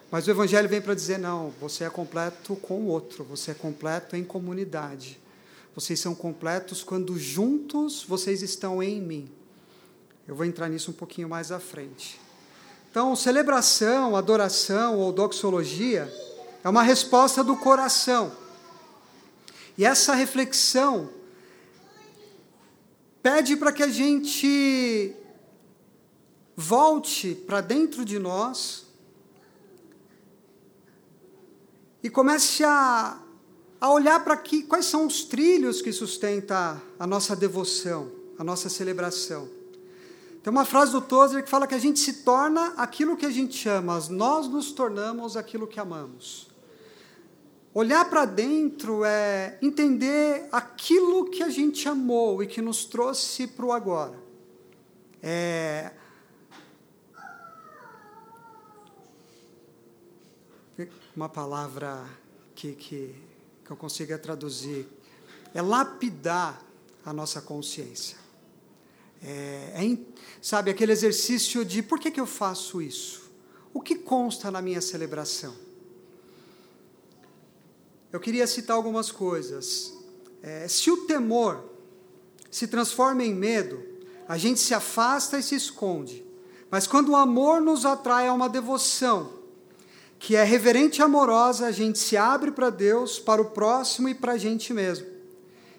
[0.09, 3.53] Mas o Evangelho vem para dizer: não, você é completo com o outro, você é
[3.53, 5.19] completo em comunidade.
[5.77, 9.31] Vocês são completos quando juntos vocês estão em mim.
[10.27, 12.19] Eu vou entrar nisso um pouquinho mais à frente.
[12.89, 16.11] Então, celebração, adoração ou doxologia
[16.63, 18.35] é uma resposta do coração.
[19.77, 21.11] E essa reflexão
[23.21, 25.15] pede para que a gente
[26.55, 28.87] volte para dentro de nós
[32.01, 33.26] e comece a
[33.79, 38.69] a olhar para que, quais são os trilhos que sustentam a nossa devoção, a nossa
[38.69, 39.47] celebração.
[40.41, 43.29] Tem uma frase do Tozer que fala que a gente se torna aquilo que a
[43.29, 46.47] gente ama, nós nos tornamos aquilo que amamos.
[47.73, 53.65] Olhar para dentro é entender aquilo que a gente amou e que nos trouxe para
[53.65, 54.17] o agora.
[55.21, 55.91] É
[61.15, 62.05] uma palavra
[62.55, 63.26] que, que
[63.67, 64.87] que eu consiga traduzir,
[65.53, 66.63] é lapidar
[67.05, 68.17] a nossa consciência.
[69.21, 69.97] É, é,
[70.41, 73.29] sabe, aquele exercício de por que, que eu faço isso?
[73.73, 75.67] O que consta na minha celebração?
[78.11, 79.93] eu queria citar algumas coisas.
[80.41, 81.63] É, se o temor
[82.49, 83.83] se transforma em medo,
[84.27, 86.25] a gente se afasta e se esconde.
[86.71, 89.33] Mas quando o amor nos atrai a uma devoção,
[90.19, 94.15] que é reverente e amorosa, a gente se abre para Deus, para o próximo e
[94.15, 95.07] para a gente mesmo.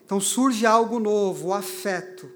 [0.05, 2.31] Então surge algo novo, o afeto.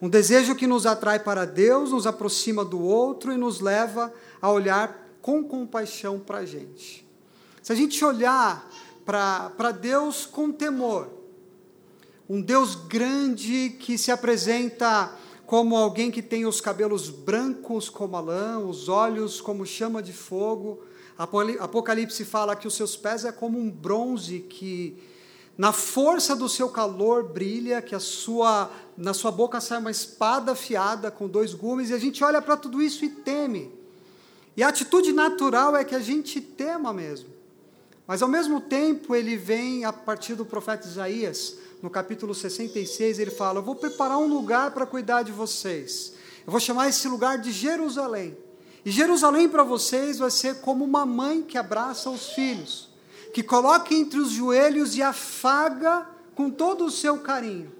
[0.00, 4.12] Um desejo que nos atrai para Deus, nos aproxima do outro e nos leva
[4.42, 7.06] a olhar com compaixão para a gente.
[7.62, 8.70] Se a gente olhar
[9.06, 11.08] para Deus com temor,
[12.28, 15.14] um Deus grande que se apresenta
[15.46, 20.12] como alguém que tem os cabelos brancos como a lã, os olhos como chama de
[20.12, 20.82] fogo.
[21.16, 25.00] Apocalipse fala que os seus pés é como um bronze que
[25.56, 30.52] na força do seu calor brilha, que a sua na sua boca sai uma espada
[30.52, 33.72] afiada com dois gumes, e a gente olha para tudo isso e teme.
[34.56, 37.28] E a atitude natural é que a gente tema mesmo.
[38.06, 43.30] Mas ao mesmo tempo ele vem a partir do profeta Isaías, no capítulo 66, ele
[43.30, 46.14] fala: Eu vou preparar um lugar para cuidar de vocês.
[46.46, 48.36] Eu vou chamar esse lugar de Jerusalém.
[48.84, 52.88] E Jerusalém para vocês vai ser como uma mãe que abraça os filhos,
[53.32, 57.72] que coloca entre os joelhos e afaga com todo o seu carinho.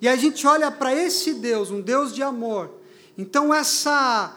[0.00, 2.70] E a gente olha para esse Deus, um Deus de amor.
[3.16, 4.36] Então essa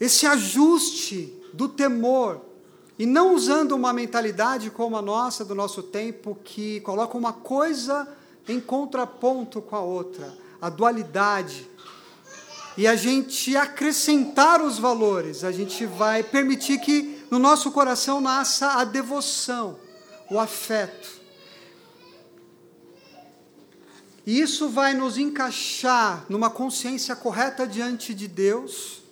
[0.00, 2.40] esse ajuste do temor
[2.98, 8.08] e não usando uma mentalidade como a nossa, do nosso tempo, que coloca uma coisa
[8.48, 11.69] em contraponto com a outra, a dualidade.
[12.76, 18.74] E a gente acrescentar os valores, a gente vai permitir que no nosso coração nasça
[18.74, 19.78] a devoção,
[20.30, 21.20] o afeto.
[24.26, 29.02] E isso vai nos encaixar numa consciência correta diante de Deus.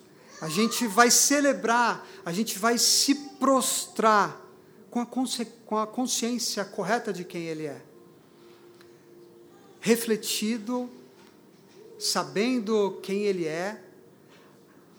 [0.41, 4.39] A gente vai celebrar, a gente vai se prostrar
[4.89, 5.07] com a,
[5.65, 7.81] com a consciência correta de quem Ele é.
[9.81, 10.89] Refletido,
[11.99, 13.83] sabendo quem Ele é,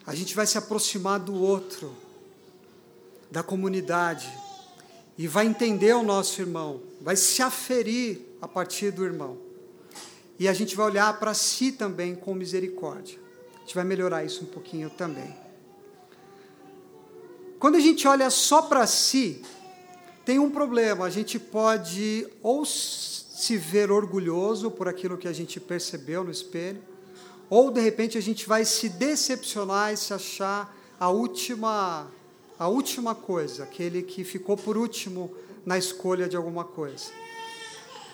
[0.05, 1.95] a gente vai se aproximar do outro,
[3.29, 4.31] da comunidade,
[5.17, 9.37] e vai entender o nosso irmão, vai se aferir a partir do irmão.
[10.39, 13.19] E a gente vai olhar para si também com misericórdia.
[13.55, 15.35] A gente vai melhorar isso um pouquinho também.
[17.59, 19.43] Quando a gente olha só para si,
[20.25, 21.05] tem um problema.
[21.05, 26.81] A gente pode ou se ver orgulhoso por aquilo que a gente percebeu no espelho,
[27.51, 32.07] ou de repente a gente vai se decepcionar e se achar a última
[32.57, 35.35] a última coisa, aquele que ficou por último
[35.65, 37.11] na escolha de alguma coisa.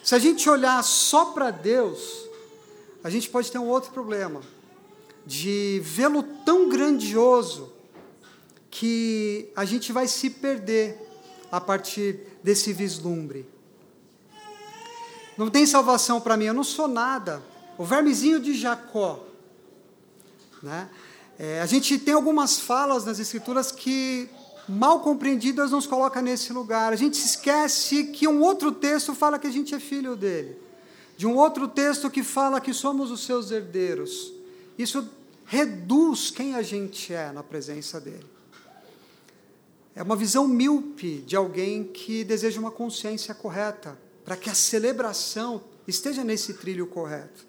[0.04, 2.28] Se a gente olhar só para Deus,
[3.04, 4.41] a gente pode ter um outro problema,
[5.26, 7.71] de vê-lo tão grandioso
[8.71, 10.97] que a gente vai se perder
[11.52, 13.45] a partir desse vislumbre.
[15.38, 17.43] Não tem salvação para mim, eu não sou nada.
[17.78, 19.27] O vermezinho de Jacó.
[20.62, 20.89] Né?
[21.39, 24.30] É, a gente tem algumas falas nas Escrituras que,
[24.67, 26.91] mal compreendidas, nos coloca nesse lugar.
[26.91, 30.58] A gente esquece que um outro texto fala que a gente é filho dele.
[31.15, 34.34] De um outro texto que fala que somos os seus herdeiros.
[34.78, 35.08] Isso
[35.46, 38.26] reduz quem a gente é na presença dele.
[39.96, 45.63] É uma visão míope de alguém que deseja uma consciência correta, para que a celebração
[45.88, 47.48] esteja nesse trilho correto.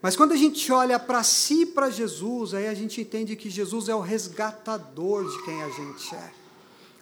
[0.00, 3.50] Mas quando a gente olha para si e para Jesus, aí a gente entende que
[3.50, 6.30] Jesus é o resgatador de quem a gente é.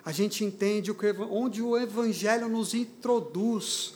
[0.04, 0.94] A gente entende
[1.30, 3.94] onde o Evangelho nos introduz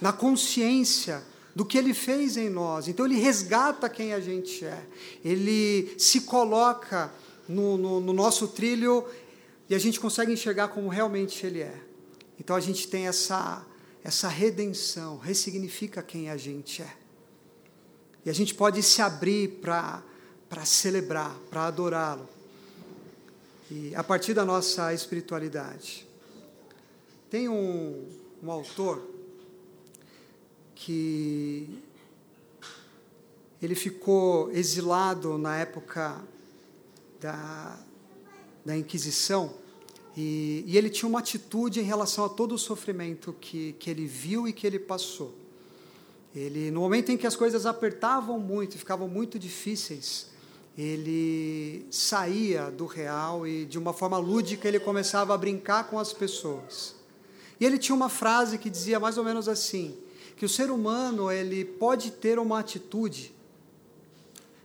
[0.00, 1.22] na consciência
[1.54, 2.88] do que ele fez em nós.
[2.88, 4.86] Então, ele resgata quem a gente é.
[5.24, 7.12] Ele se coloca
[7.50, 9.04] no, no, no nosso trilho
[9.68, 11.74] e a gente consegue enxergar como realmente Ele é.
[12.38, 13.64] Então a gente tem essa,
[14.02, 16.99] essa redenção, ressignifica quem a gente é.
[18.24, 20.02] E a gente pode se abrir para
[20.64, 22.28] celebrar, para adorá-lo.
[23.70, 26.06] E a partir da nossa espiritualidade.
[27.30, 28.08] Tem um,
[28.42, 29.00] um autor
[30.74, 31.78] que
[33.62, 36.20] ele ficou exilado na época
[37.20, 37.78] da,
[38.64, 39.54] da Inquisição,
[40.16, 44.06] e, e, ele tinha uma atitude em relação a todo o sofrimento que, que ele
[44.06, 45.34] viu e que ele passou.
[46.34, 50.28] Ele, no momento em que as coisas apertavam muito, ficavam muito difíceis,
[50.78, 56.12] ele saía do real e, de uma forma lúdica, ele começava a brincar com as
[56.12, 56.94] pessoas.
[57.58, 59.98] E ele tinha uma frase que dizia mais ou menos assim:
[60.36, 63.34] que o ser humano ele pode ter uma atitude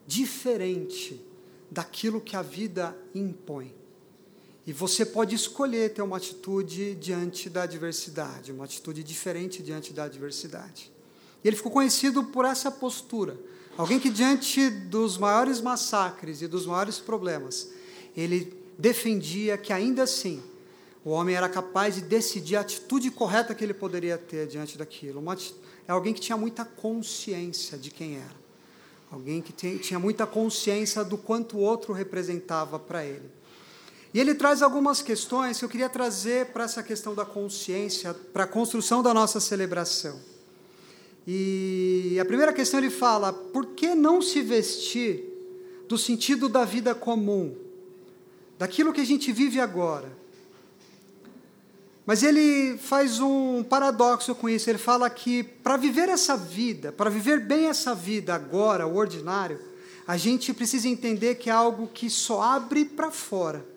[0.08, 1.20] diferente
[1.70, 3.74] daquilo que a vida impõe.
[4.66, 10.06] E você pode escolher ter uma atitude diante da adversidade, uma atitude diferente diante da
[10.06, 10.95] adversidade.
[11.46, 13.40] E ele ficou conhecido por essa postura.
[13.78, 17.70] Alguém que, diante dos maiores massacres e dos maiores problemas,
[18.18, 20.42] ele defendia que, ainda assim,
[21.04, 25.20] o homem era capaz de decidir a atitude correta que ele poderia ter diante daquilo.
[25.20, 25.38] Uma,
[25.88, 28.46] é alguém que tinha muita consciência de quem era.
[29.12, 33.30] Alguém que tinha muita consciência do quanto o outro representava para ele.
[34.12, 38.46] E ele traz algumas questões que eu queria trazer para essa questão da consciência, para
[38.46, 40.20] a construção da nossa celebração.
[41.28, 45.24] E a primeira questão ele fala: por que não se vestir
[45.88, 47.56] do sentido da vida comum,
[48.58, 50.12] daquilo que a gente vive agora?
[52.06, 54.70] Mas ele faz um paradoxo com isso.
[54.70, 59.60] Ele fala que para viver essa vida, para viver bem essa vida agora, o ordinário,
[60.06, 63.75] a gente precisa entender que é algo que só abre para fora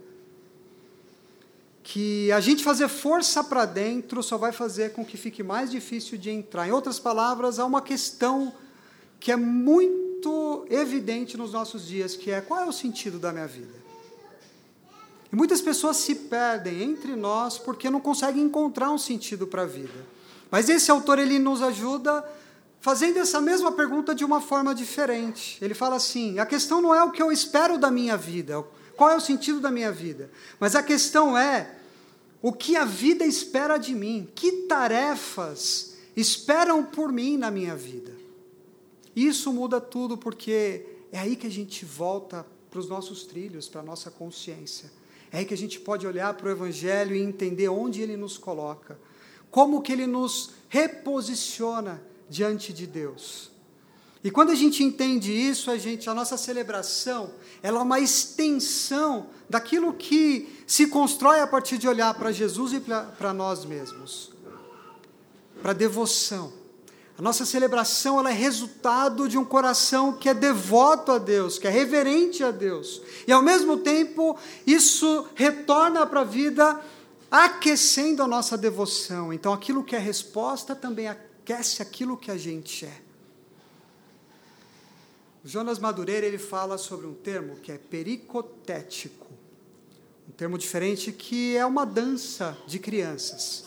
[1.90, 6.18] que a gente fazer força para dentro só vai fazer com que fique mais difícil
[6.18, 6.68] de entrar.
[6.68, 8.52] Em outras palavras, há uma questão
[9.18, 13.46] que é muito evidente nos nossos dias, que é qual é o sentido da minha
[13.46, 13.72] vida?
[15.32, 19.66] E muitas pessoas se perdem entre nós porque não conseguem encontrar um sentido para a
[19.66, 20.06] vida.
[20.50, 22.22] Mas esse autor ele nos ajuda
[22.82, 25.56] fazendo essa mesma pergunta de uma forma diferente.
[25.62, 28.62] Ele fala assim: a questão não é o que eu espero da minha vida,
[28.94, 30.30] qual é o sentido da minha vida,
[30.60, 31.77] mas a questão é
[32.40, 38.12] o que a vida espera de mim, que tarefas esperam por mim na minha vida.
[39.14, 43.80] Isso muda tudo porque é aí que a gente volta para os nossos trilhos, para
[43.80, 44.90] a nossa consciência.
[45.32, 48.38] É aí que a gente pode olhar para o Evangelho e entender onde ele nos
[48.38, 48.98] coloca,
[49.50, 53.50] como que ele nos reposiciona diante de Deus.
[54.22, 57.30] E quando a gente entende isso, a gente, a nossa celebração,
[57.62, 62.80] ela é uma extensão daquilo que se constrói a partir de olhar para Jesus e
[62.80, 64.32] para nós mesmos.
[65.62, 66.52] Para devoção.
[67.16, 71.66] A nossa celebração ela é resultado de um coração que é devoto a Deus, que
[71.66, 73.02] é reverente a Deus.
[73.26, 76.80] E ao mesmo tempo, isso retorna para a vida
[77.30, 79.32] aquecendo a nossa devoção.
[79.32, 83.07] Então, aquilo que é resposta também aquece aquilo que a gente é.
[85.44, 89.26] Jonas Madureira ele fala sobre um termo que é pericotético,
[90.28, 93.64] um termo diferente que é uma dança de crianças.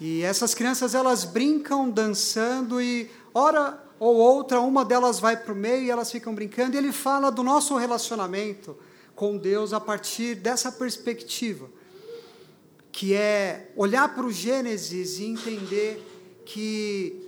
[0.00, 5.56] E essas crianças elas brincam dançando e hora ou outra uma delas vai para o
[5.56, 6.76] meio e elas ficam brincando.
[6.76, 8.76] E ele fala do nosso relacionamento
[9.16, 11.68] com Deus a partir dessa perspectiva,
[12.92, 16.00] que é olhar para o Gênesis e entender
[16.46, 17.20] que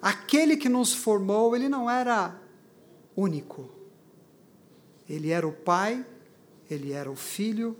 [0.00, 2.34] aquele que nos formou, ele não era
[3.16, 3.70] único.
[5.08, 6.04] Ele era o Pai,
[6.70, 7.76] ele era o Filho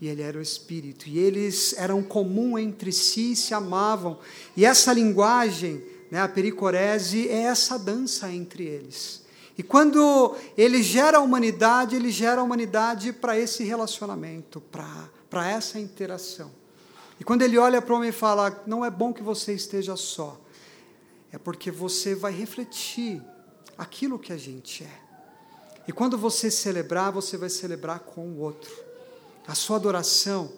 [0.00, 1.08] e ele era o Espírito.
[1.08, 4.18] E eles eram comum entre si, se amavam.
[4.56, 9.26] E essa linguagem, né, a pericorese, é essa dança entre eles.
[9.56, 14.62] E quando ele gera a humanidade, ele gera a humanidade para esse relacionamento,
[15.28, 16.52] para essa interação.
[17.18, 19.96] E quando ele olha para o homem e fala: Não é bom que você esteja
[19.96, 20.40] só,
[21.32, 23.20] é porque você vai refletir
[23.78, 25.00] aquilo que a gente é.
[25.86, 28.70] E quando você celebrar, você vai celebrar com o outro.
[29.46, 30.52] A sua adoração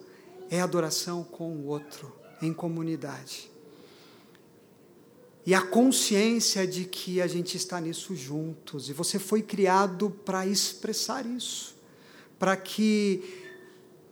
[0.50, 2.12] é adoração com o outro,
[2.42, 3.48] em comunidade.
[5.46, 10.46] E a consciência de que a gente está nisso juntos, e você foi criado para
[10.46, 11.76] expressar isso,
[12.38, 13.22] para que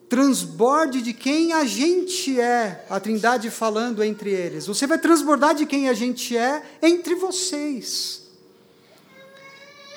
[0.09, 4.67] transborde de quem a gente é, a Trindade falando entre eles.
[4.67, 8.28] Você vai transbordar de quem a gente é entre vocês.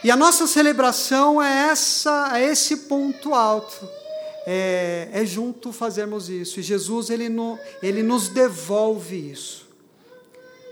[0.03, 3.87] E a nossa celebração é, essa, é esse ponto alto.
[4.47, 6.59] É, é junto fazermos isso.
[6.59, 9.69] E Jesus, ele, no, ele nos devolve isso.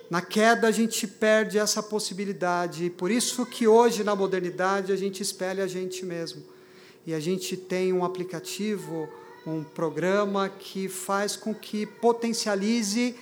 [0.09, 2.85] Na queda a gente perde essa possibilidade.
[2.85, 6.43] E por isso que hoje, na modernidade, a gente espelha a gente mesmo.
[7.05, 9.07] E a gente tem um aplicativo,
[9.45, 13.15] um programa que faz com que potencialize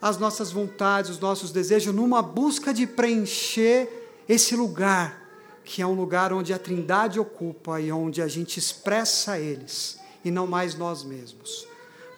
[0.00, 5.22] as nossas vontades, os nossos desejos, numa busca de preencher esse lugar,
[5.64, 10.30] que é um lugar onde a Trindade ocupa e onde a gente expressa eles, e
[10.30, 11.66] não mais nós mesmos.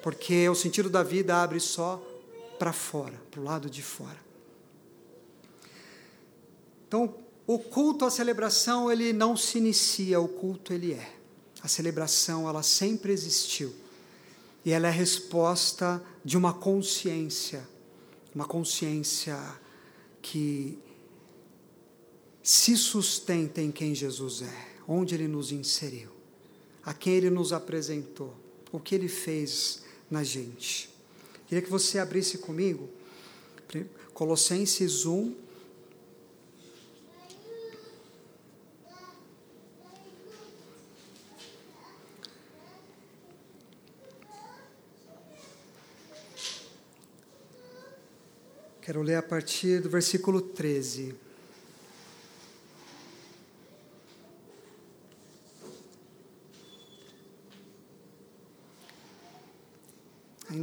[0.02, 2.02] Porque o sentido da vida abre só
[2.58, 4.18] para fora, para o lado de fora.
[6.86, 7.14] Então,
[7.46, 11.12] o culto, a celebração, ele não se inicia, o culto ele é.
[11.62, 13.74] A celebração, ela sempre existiu.
[14.64, 17.66] E ela é resposta de uma consciência,
[18.34, 19.38] uma consciência
[20.20, 20.78] que
[22.46, 26.10] se sustenta em quem Jesus é, onde ele nos inseriu.
[26.84, 28.32] a quem Ele nos apresentou,
[28.70, 30.88] o que Ele fez na gente.
[31.48, 32.88] Queria que você abrisse comigo
[34.14, 35.44] Colossenses 1,
[48.80, 51.25] Quero ler a partir do versículo 13.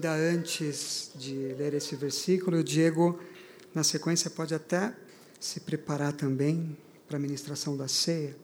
[0.04, 3.18] Ainda antes de ler esse versículo, o Diego,
[3.74, 4.94] na sequência, pode até
[5.40, 6.76] se preparar também
[7.08, 8.36] para a ministração da ceia.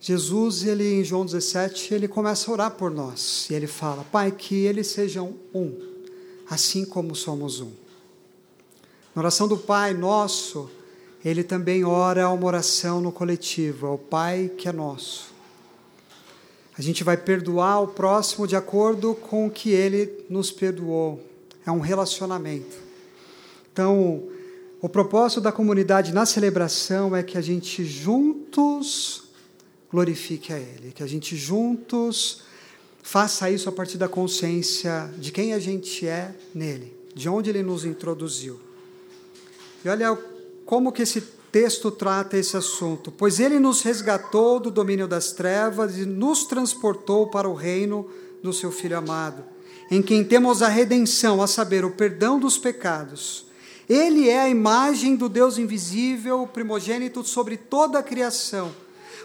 [0.00, 4.30] Jesus, ele em João 17, ele começa a orar por nós e ele fala: Pai,
[4.30, 5.76] que eles sejam um,
[6.48, 7.72] assim como somos um.
[9.16, 10.70] Na oração do Pai Nosso,
[11.24, 15.34] ele também ora uma oração no coletivo, ao Pai que é nosso.
[16.78, 21.20] A gente vai perdoar o próximo de acordo com o que ele nos perdoou.
[21.66, 22.76] É um relacionamento.
[23.72, 24.28] Então,
[24.80, 29.24] o propósito da comunidade na celebração é que a gente juntos
[29.90, 32.42] glorifique a Ele, que a gente juntos
[33.02, 37.62] faça isso a partir da consciência de quem a gente é nele, de onde Ele
[37.62, 38.60] nos introduziu.
[39.84, 40.16] E olha
[40.64, 41.22] como que esse
[41.58, 43.10] texto trata esse assunto.
[43.10, 48.08] Pois ele nos resgatou do domínio das trevas e nos transportou para o reino
[48.40, 49.42] do seu Filho amado,
[49.90, 53.46] em quem temos a redenção, a saber, o perdão dos pecados.
[53.88, 58.70] Ele é a imagem do Deus invisível, primogênito sobre toda a criação,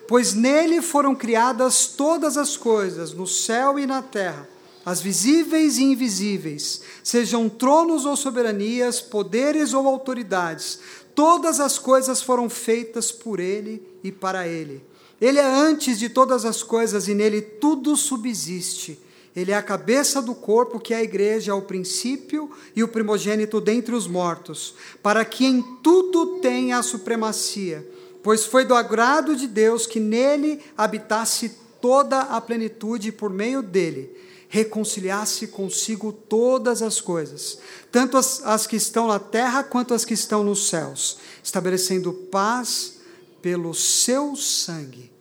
[0.07, 4.49] pois nele foram criadas todas as coisas, no céu e na terra
[4.86, 10.79] as visíveis e invisíveis, sejam tronos ou soberanias, poderes ou autoridades,
[11.15, 14.84] todas as coisas foram feitas por Ele e para Ele.
[15.21, 18.99] Ele é antes de todas as coisas e nele tudo subsiste.
[19.34, 22.89] Ele é a cabeça do corpo, que é a igreja, é o princípio e o
[22.89, 27.88] primogênito dentre os mortos, para que em tudo tenha a supremacia,
[28.21, 34.23] pois foi do agrado de Deus que nele habitasse toda a plenitude por meio dele
[34.54, 37.58] reconciliasse consigo todas as coisas,
[37.91, 42.99] tanto as, as que estão na terra quanto as que estão nos céus, estabelecendo paz
[43.41, 45.12] pelo seu sangue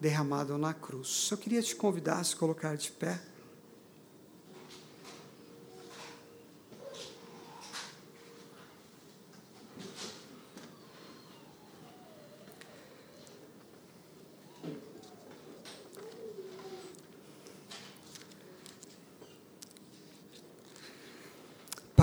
[0.00, 1.28] derramado na cruz.
[1.30, 3.20] Eu queria te convidar a se colocar de pé.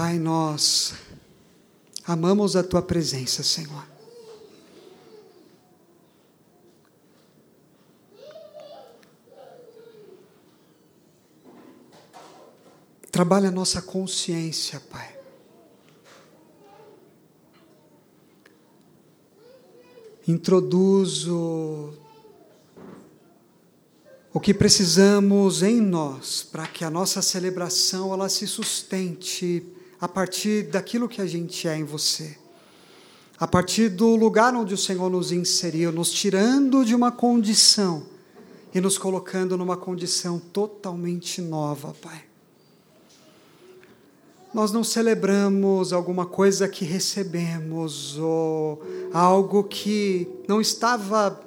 [0.01, 0.93] Pai, nós
[2.05, 3.85] amamos a tua presença, Senhor.
[13.11, 15.19] Trabalha a nossa consciência, Pai.
[20.25, 21.91] Introduz o,
[24.31, 30.63] o que precisamos em nós para que a nossa celebração ela se sustente a partir
[30.63, 32.37] daquilo que a gente é em você.
[33.37, 38.05] A partir do lugar onde o Senhor nos inseriu, nos tirando de uma condição
[38.73, 42.25] e nos colocando numa condição totalmente nova, Pai.
[44.53, 48.81] Nós não celebramos alguma coisa que recebemos ou
[49.13, 51.39] algo que não estava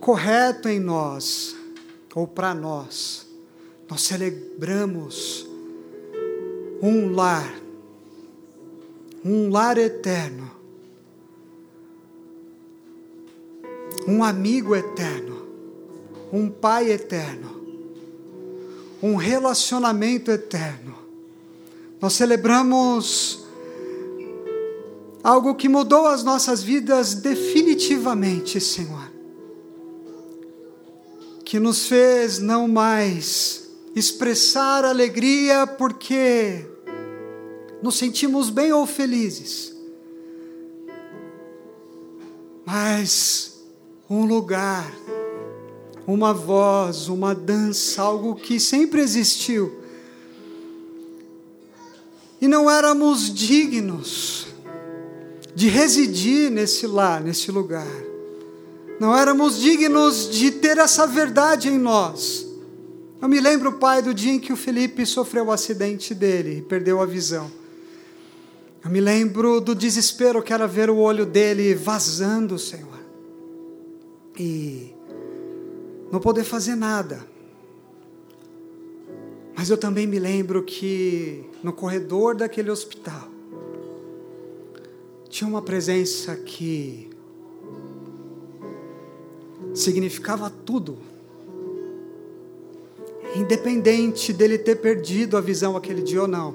[0.00, 1.54] correto em nós
[2.14, 3.26] ou para nós.
[3.88, 5.46] Nós celebramos
[6.82, 7.52] um lar,
[9.24, 10.50] um lar eterno,
[14.06, 15.46] um amigo eterno,
[16.32, 17.60] um pai eterno,
[19.02, 20.94] um relacionamento eterno.
[22.00, 23.46] Nós celebramos
[25.22, 29.10] algo que mudou as nossas vidas definitivamente, Senhor.
[31.44, 33.65] Que nos fez não mais
[33.96, 36.66] expressar alegria porque
[37.82, 39.74] nos sentimos bem ou felizes,
[42.66, 43.58] mas
[44.10, 44.92] um lugar,
[46.06, 49.80] uma voz, uma dança, algo que sempre existiu.
[52.38, 54.46] E não éramos dignos
[55.54, 57.88] de residir nesse lar, nesse lugar.
[59.00, 62.45] Não éramos dignos de ter essa verdade em nós.
[63.20, 66.62] Eu me lembro, pai, do dia em que o Felipe sofreu o acidente dele e
[66.62, 67.50] perdeu a visão.
[68.84, 73.00] Eu me lembro do desespero que era ver o olho dele vazando, Senhor.
[74.38, 74.94] E
[76.12, 77.26] não poder fazer nada.
[79.56, 83.28] Mas eu também me lembro que no corredor daquele hospital
[85.30, 87.10] tinha uma presença que
[89.74, 90.98] significava tudo.
[93.36, 96.54] Independente dele ter perdido a visão aquele dia ou não,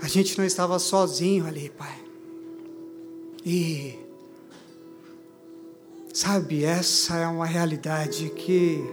[0.00, 1.98] a gente não estava sozinho ali, Pai.
[3.44, 3.98] E,
[6.14, 8.84] sabe, essa é uma realidade que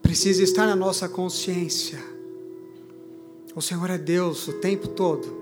[0.00, 1.98] precisa estar na nossa consciência.
[3.54, 5.36] O Senhor é Deus o tempo todo,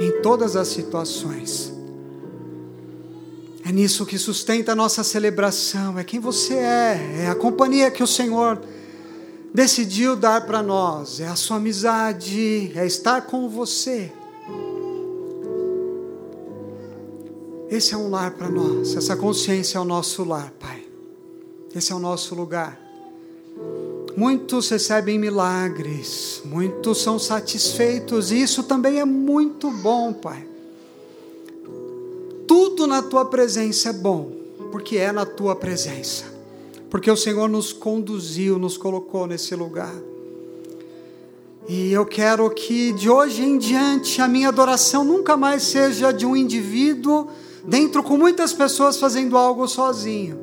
[0.00, 1.75] em todas as situações.
[3.66, 8.00] É nisso que sustenta a nossa celebração, é quem você é, é a companhia que
[8.00, 8.60] o Senhor
[9.52, 14.12] decidiu dar para nós, é a sua amizade, é estar com você.
[17.68, 20.84] Esse é um lar para nós, essa consciência é o nosso lar, Pai.
[21.74, 22.80] Esse é o nosso lugar.
[24.16, 30.54] Muitos recebem milagres, muitos são satisfeitos, e isso também é muito bom, Pai
[32.46, 34.32] tudo na tua presença é bom,
[34.70, 36.24] porque é na tua presença.
[36.90, 39.94] Porque o Senhor nos conduziu, nos colocou nesse lugar.
[41.68, 46.24] E eu quero que de hoje em diante a minha adoração nunca mais seja de
[46.24, 47.26] um indivíduo
[47.66, 50.38] dentro com muitas pessoas fazendo algo sozinho.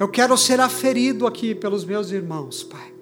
[0.00, 2.97] Eu quero ser aferido aqui pelos meus irmãos, Pai.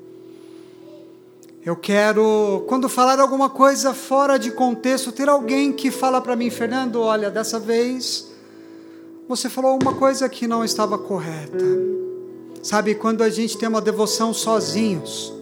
[1.66, 6.48] Eu quero, quando falar alguma coisa fora de contexto, ter alguém que fala para mim,
[6.48, 8.28] Fernando, olha, dessa vez
[9.28, 11.58] você falou uma coisa que não estava correta.
[12.62, 15.34] Sabe, quando a gente tem uma devoção sozinhos,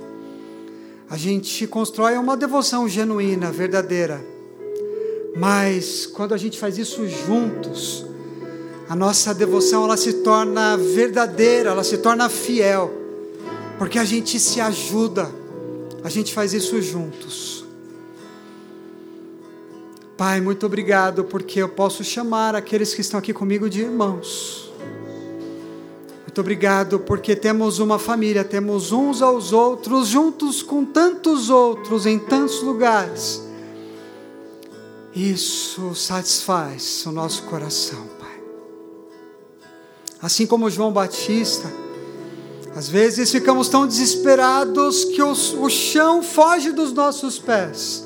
[1.10, 4.24] a gente constrói uma devoção genuína, verdadeira.
[5.36, 8.06] Mas quando a gente faz isso juntos,
[8.88, 12.90] a nossa devoção ela se torna verdadeira, ela se torna fiel,
[13.76, 15.43] porque a gente se ajuda
[16.04, 17.64] a gente faz isso juntos.
[20.18, 24.70] Pai, muito obrigado porque eu posso chamar aqueles que estão aqui comigo de irmãos.
[26.20, 32.18] Muito obrigado porque temos uma família, temos uns aos outros, juntos com tantos outros, em
[32.18, 33.42] tantos lugares.
[35.14, 38.42] Isso satisfaz o nosso coração, Pai.
[40.20, 41.72] Assim como João Batista,
[42.74, 48.04] às vezes ficamos tão desesperados que o chão foge dos nossos pés.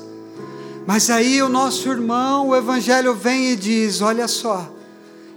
[0.85, 4.71] Mas aí o nosso irmão, o Evangelho vem e diz: Olha só,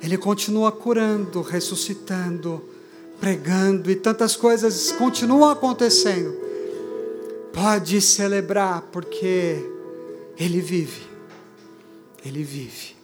[0.03, 2.63] ele continua curando, ressuscitando,
[3.21, 6.37] pregando e tantas coisas continuam acontecendo.
[7.53, 9.65] Pode celebrar, porque
[10.39, 11.03] ele vive.
[12.25, 12.97] Ele vive.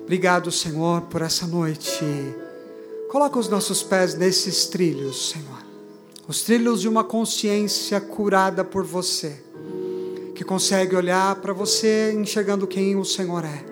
[0.00, 2.04] Obrigado, Senhor, por essa noite.
[3.08, 5.64] Coloca os nossos pés nesses trilhos, Senhor.
[6.28, 9.42] Os trilhos de uma consciência curada por você,
[10.34, 13.64] que consegue olhar para você enxergando quem o Senhor é,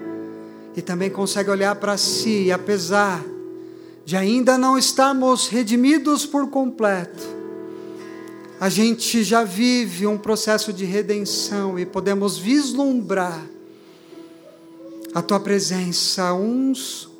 [0.74, 3.22] e também consegue olhar para si, apesar
[4.07, 7.22] de ainda não estarmos redimidos por completo,
[8.59, 13.45] a gente já vive um processo de redenção e podemos vislumbrar
[15.12, 17.16] a tua presença uns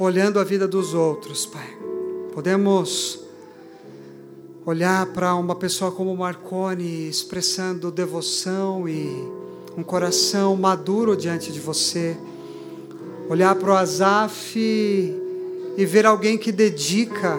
[0.00, 1.76] olhando a vida dos outros, Pai.
[2.32, 3.20] Podemos
[4.64, 9.06] olhar para uma pessoa como Marconi expressando devoção e
[9.76, 12.16] um coração maduro diante de você.
[13.28, 17.38] Olhar para o Azaf e ver alguém que dedica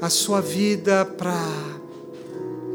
[0.00, 1.36] a sua vida para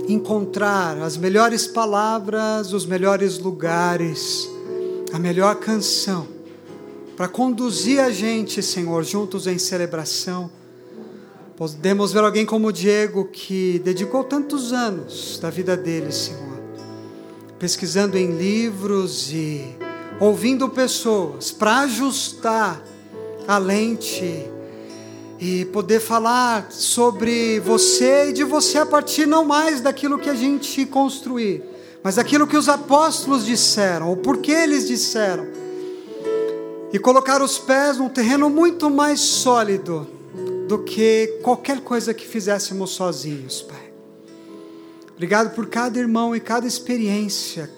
[0.08, 4.48] encontrar as melhores palavras, os melhores lugares,
[5.12, 6.35] a melhor canção
[7.16, 10.52] para conduzir a gente, Senhor, juntos em celebração.
[11.56, 16.60] Podemos ver alguém como o Diego, que dedicou tantos anos da vida dele, Senhor,
[17.58, 19.64] pesquisando em livros e
[20.20, 22.84] ouvindo pessoas para ajustar
[23.48, 24.46] a lente
[25.40, 30.36] e poder falar sobre você e de você a partir não mais daquilo que a
[30.36, 31.64] gente construir,
[32.04, 35.65] mas daquilo que os apóstolos disseram, ou porque eles disseram
[36.92, 40.08] e colocar os pés num terreno muito mais sólido
[40.68, 43.92] do que qualquer coisa que fizéssemos sozinhos, Pai.
[45.14, 47.70] Obrigado por cada irmão e cada experiência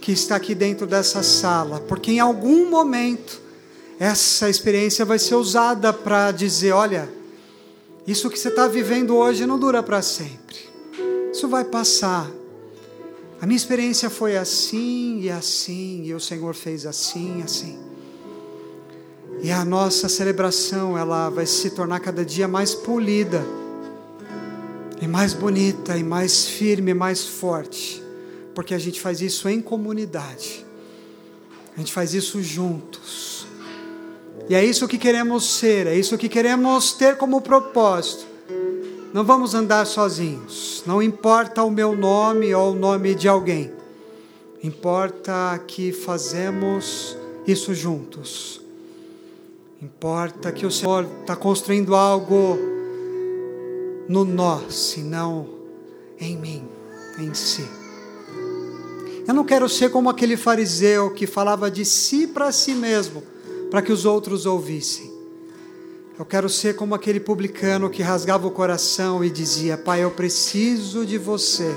[0.00, 3.40] que está aqui dentro dessa sala, porque em algum momento
[3.98, 7.08] essa experiência vai ser usada para dizer: olha,
[8.06, 10.56] isso que você está vivendo hoje não dura para sempre,
[11.32, 12.30] isso vai passar.
[13.40, 17.87] A minha experiência foi assim e assim, e o Senhor fez assim e assim.
[19.40, 23.44] E a nossa celebração, ela vai se tornar cada dia mais polida,
[25.00, 28.02] e mais bonita, e mais firme, e mais forte,
[28.52, 30.66] porque a gente faz isso em comunidade,
[31.76, 33.46] a gente faz isso juntos,
[34.48, 38.26] e é isso que queremos ser, é isso que queremos ter como propósito.
[39.12, 43.70] Não vamos andar sozinhos, não importa o meu nome ou o nome de alguém,
[44.62, 47.16] importa que fazemos
[47.46, 48.67] isso juntos
[49.80, 52.58] Importa que o Senhor está construindo algo
[54.08, 55.48] no nós e não
[56.18, 56.68] em mim,
[57.16, 57.64] em si.
[59.26, 63.22] Eu não quero ser como aquele fariseu que falava de si para si mesmo,
[63.70, 65.12] para que os outros ouvissem.
[66.18, 71.06] Eu quero ser como aquele publicano que rasgava o coração e dizia: Pai, eu preciso
[71.06, 71.72] de você.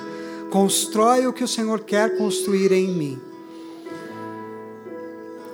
[0.49, 3.22] Constrói o que o Senhor quer construir em mim.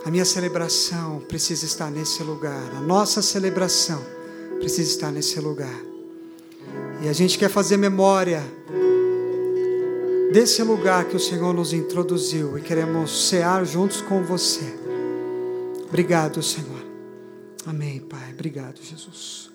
[0.08, 2.72] A minha celebração precisa estar nesse lugar.
[2.78, 4.02] A nossa celebração
[4.58, 5.82] precisa estar nesse lugar.
[7.04, 8.42] E a gente quer fazer memória
[10.32, 14.74] desse lugar que o Senhor nos introduziu e queremos cear juntos com você.
[15.90, 16.86] Obrigado, Senhor.
[17.66, 18.32] Amém, Pai.
[18.32, 19.47] Obrigado, Jesus.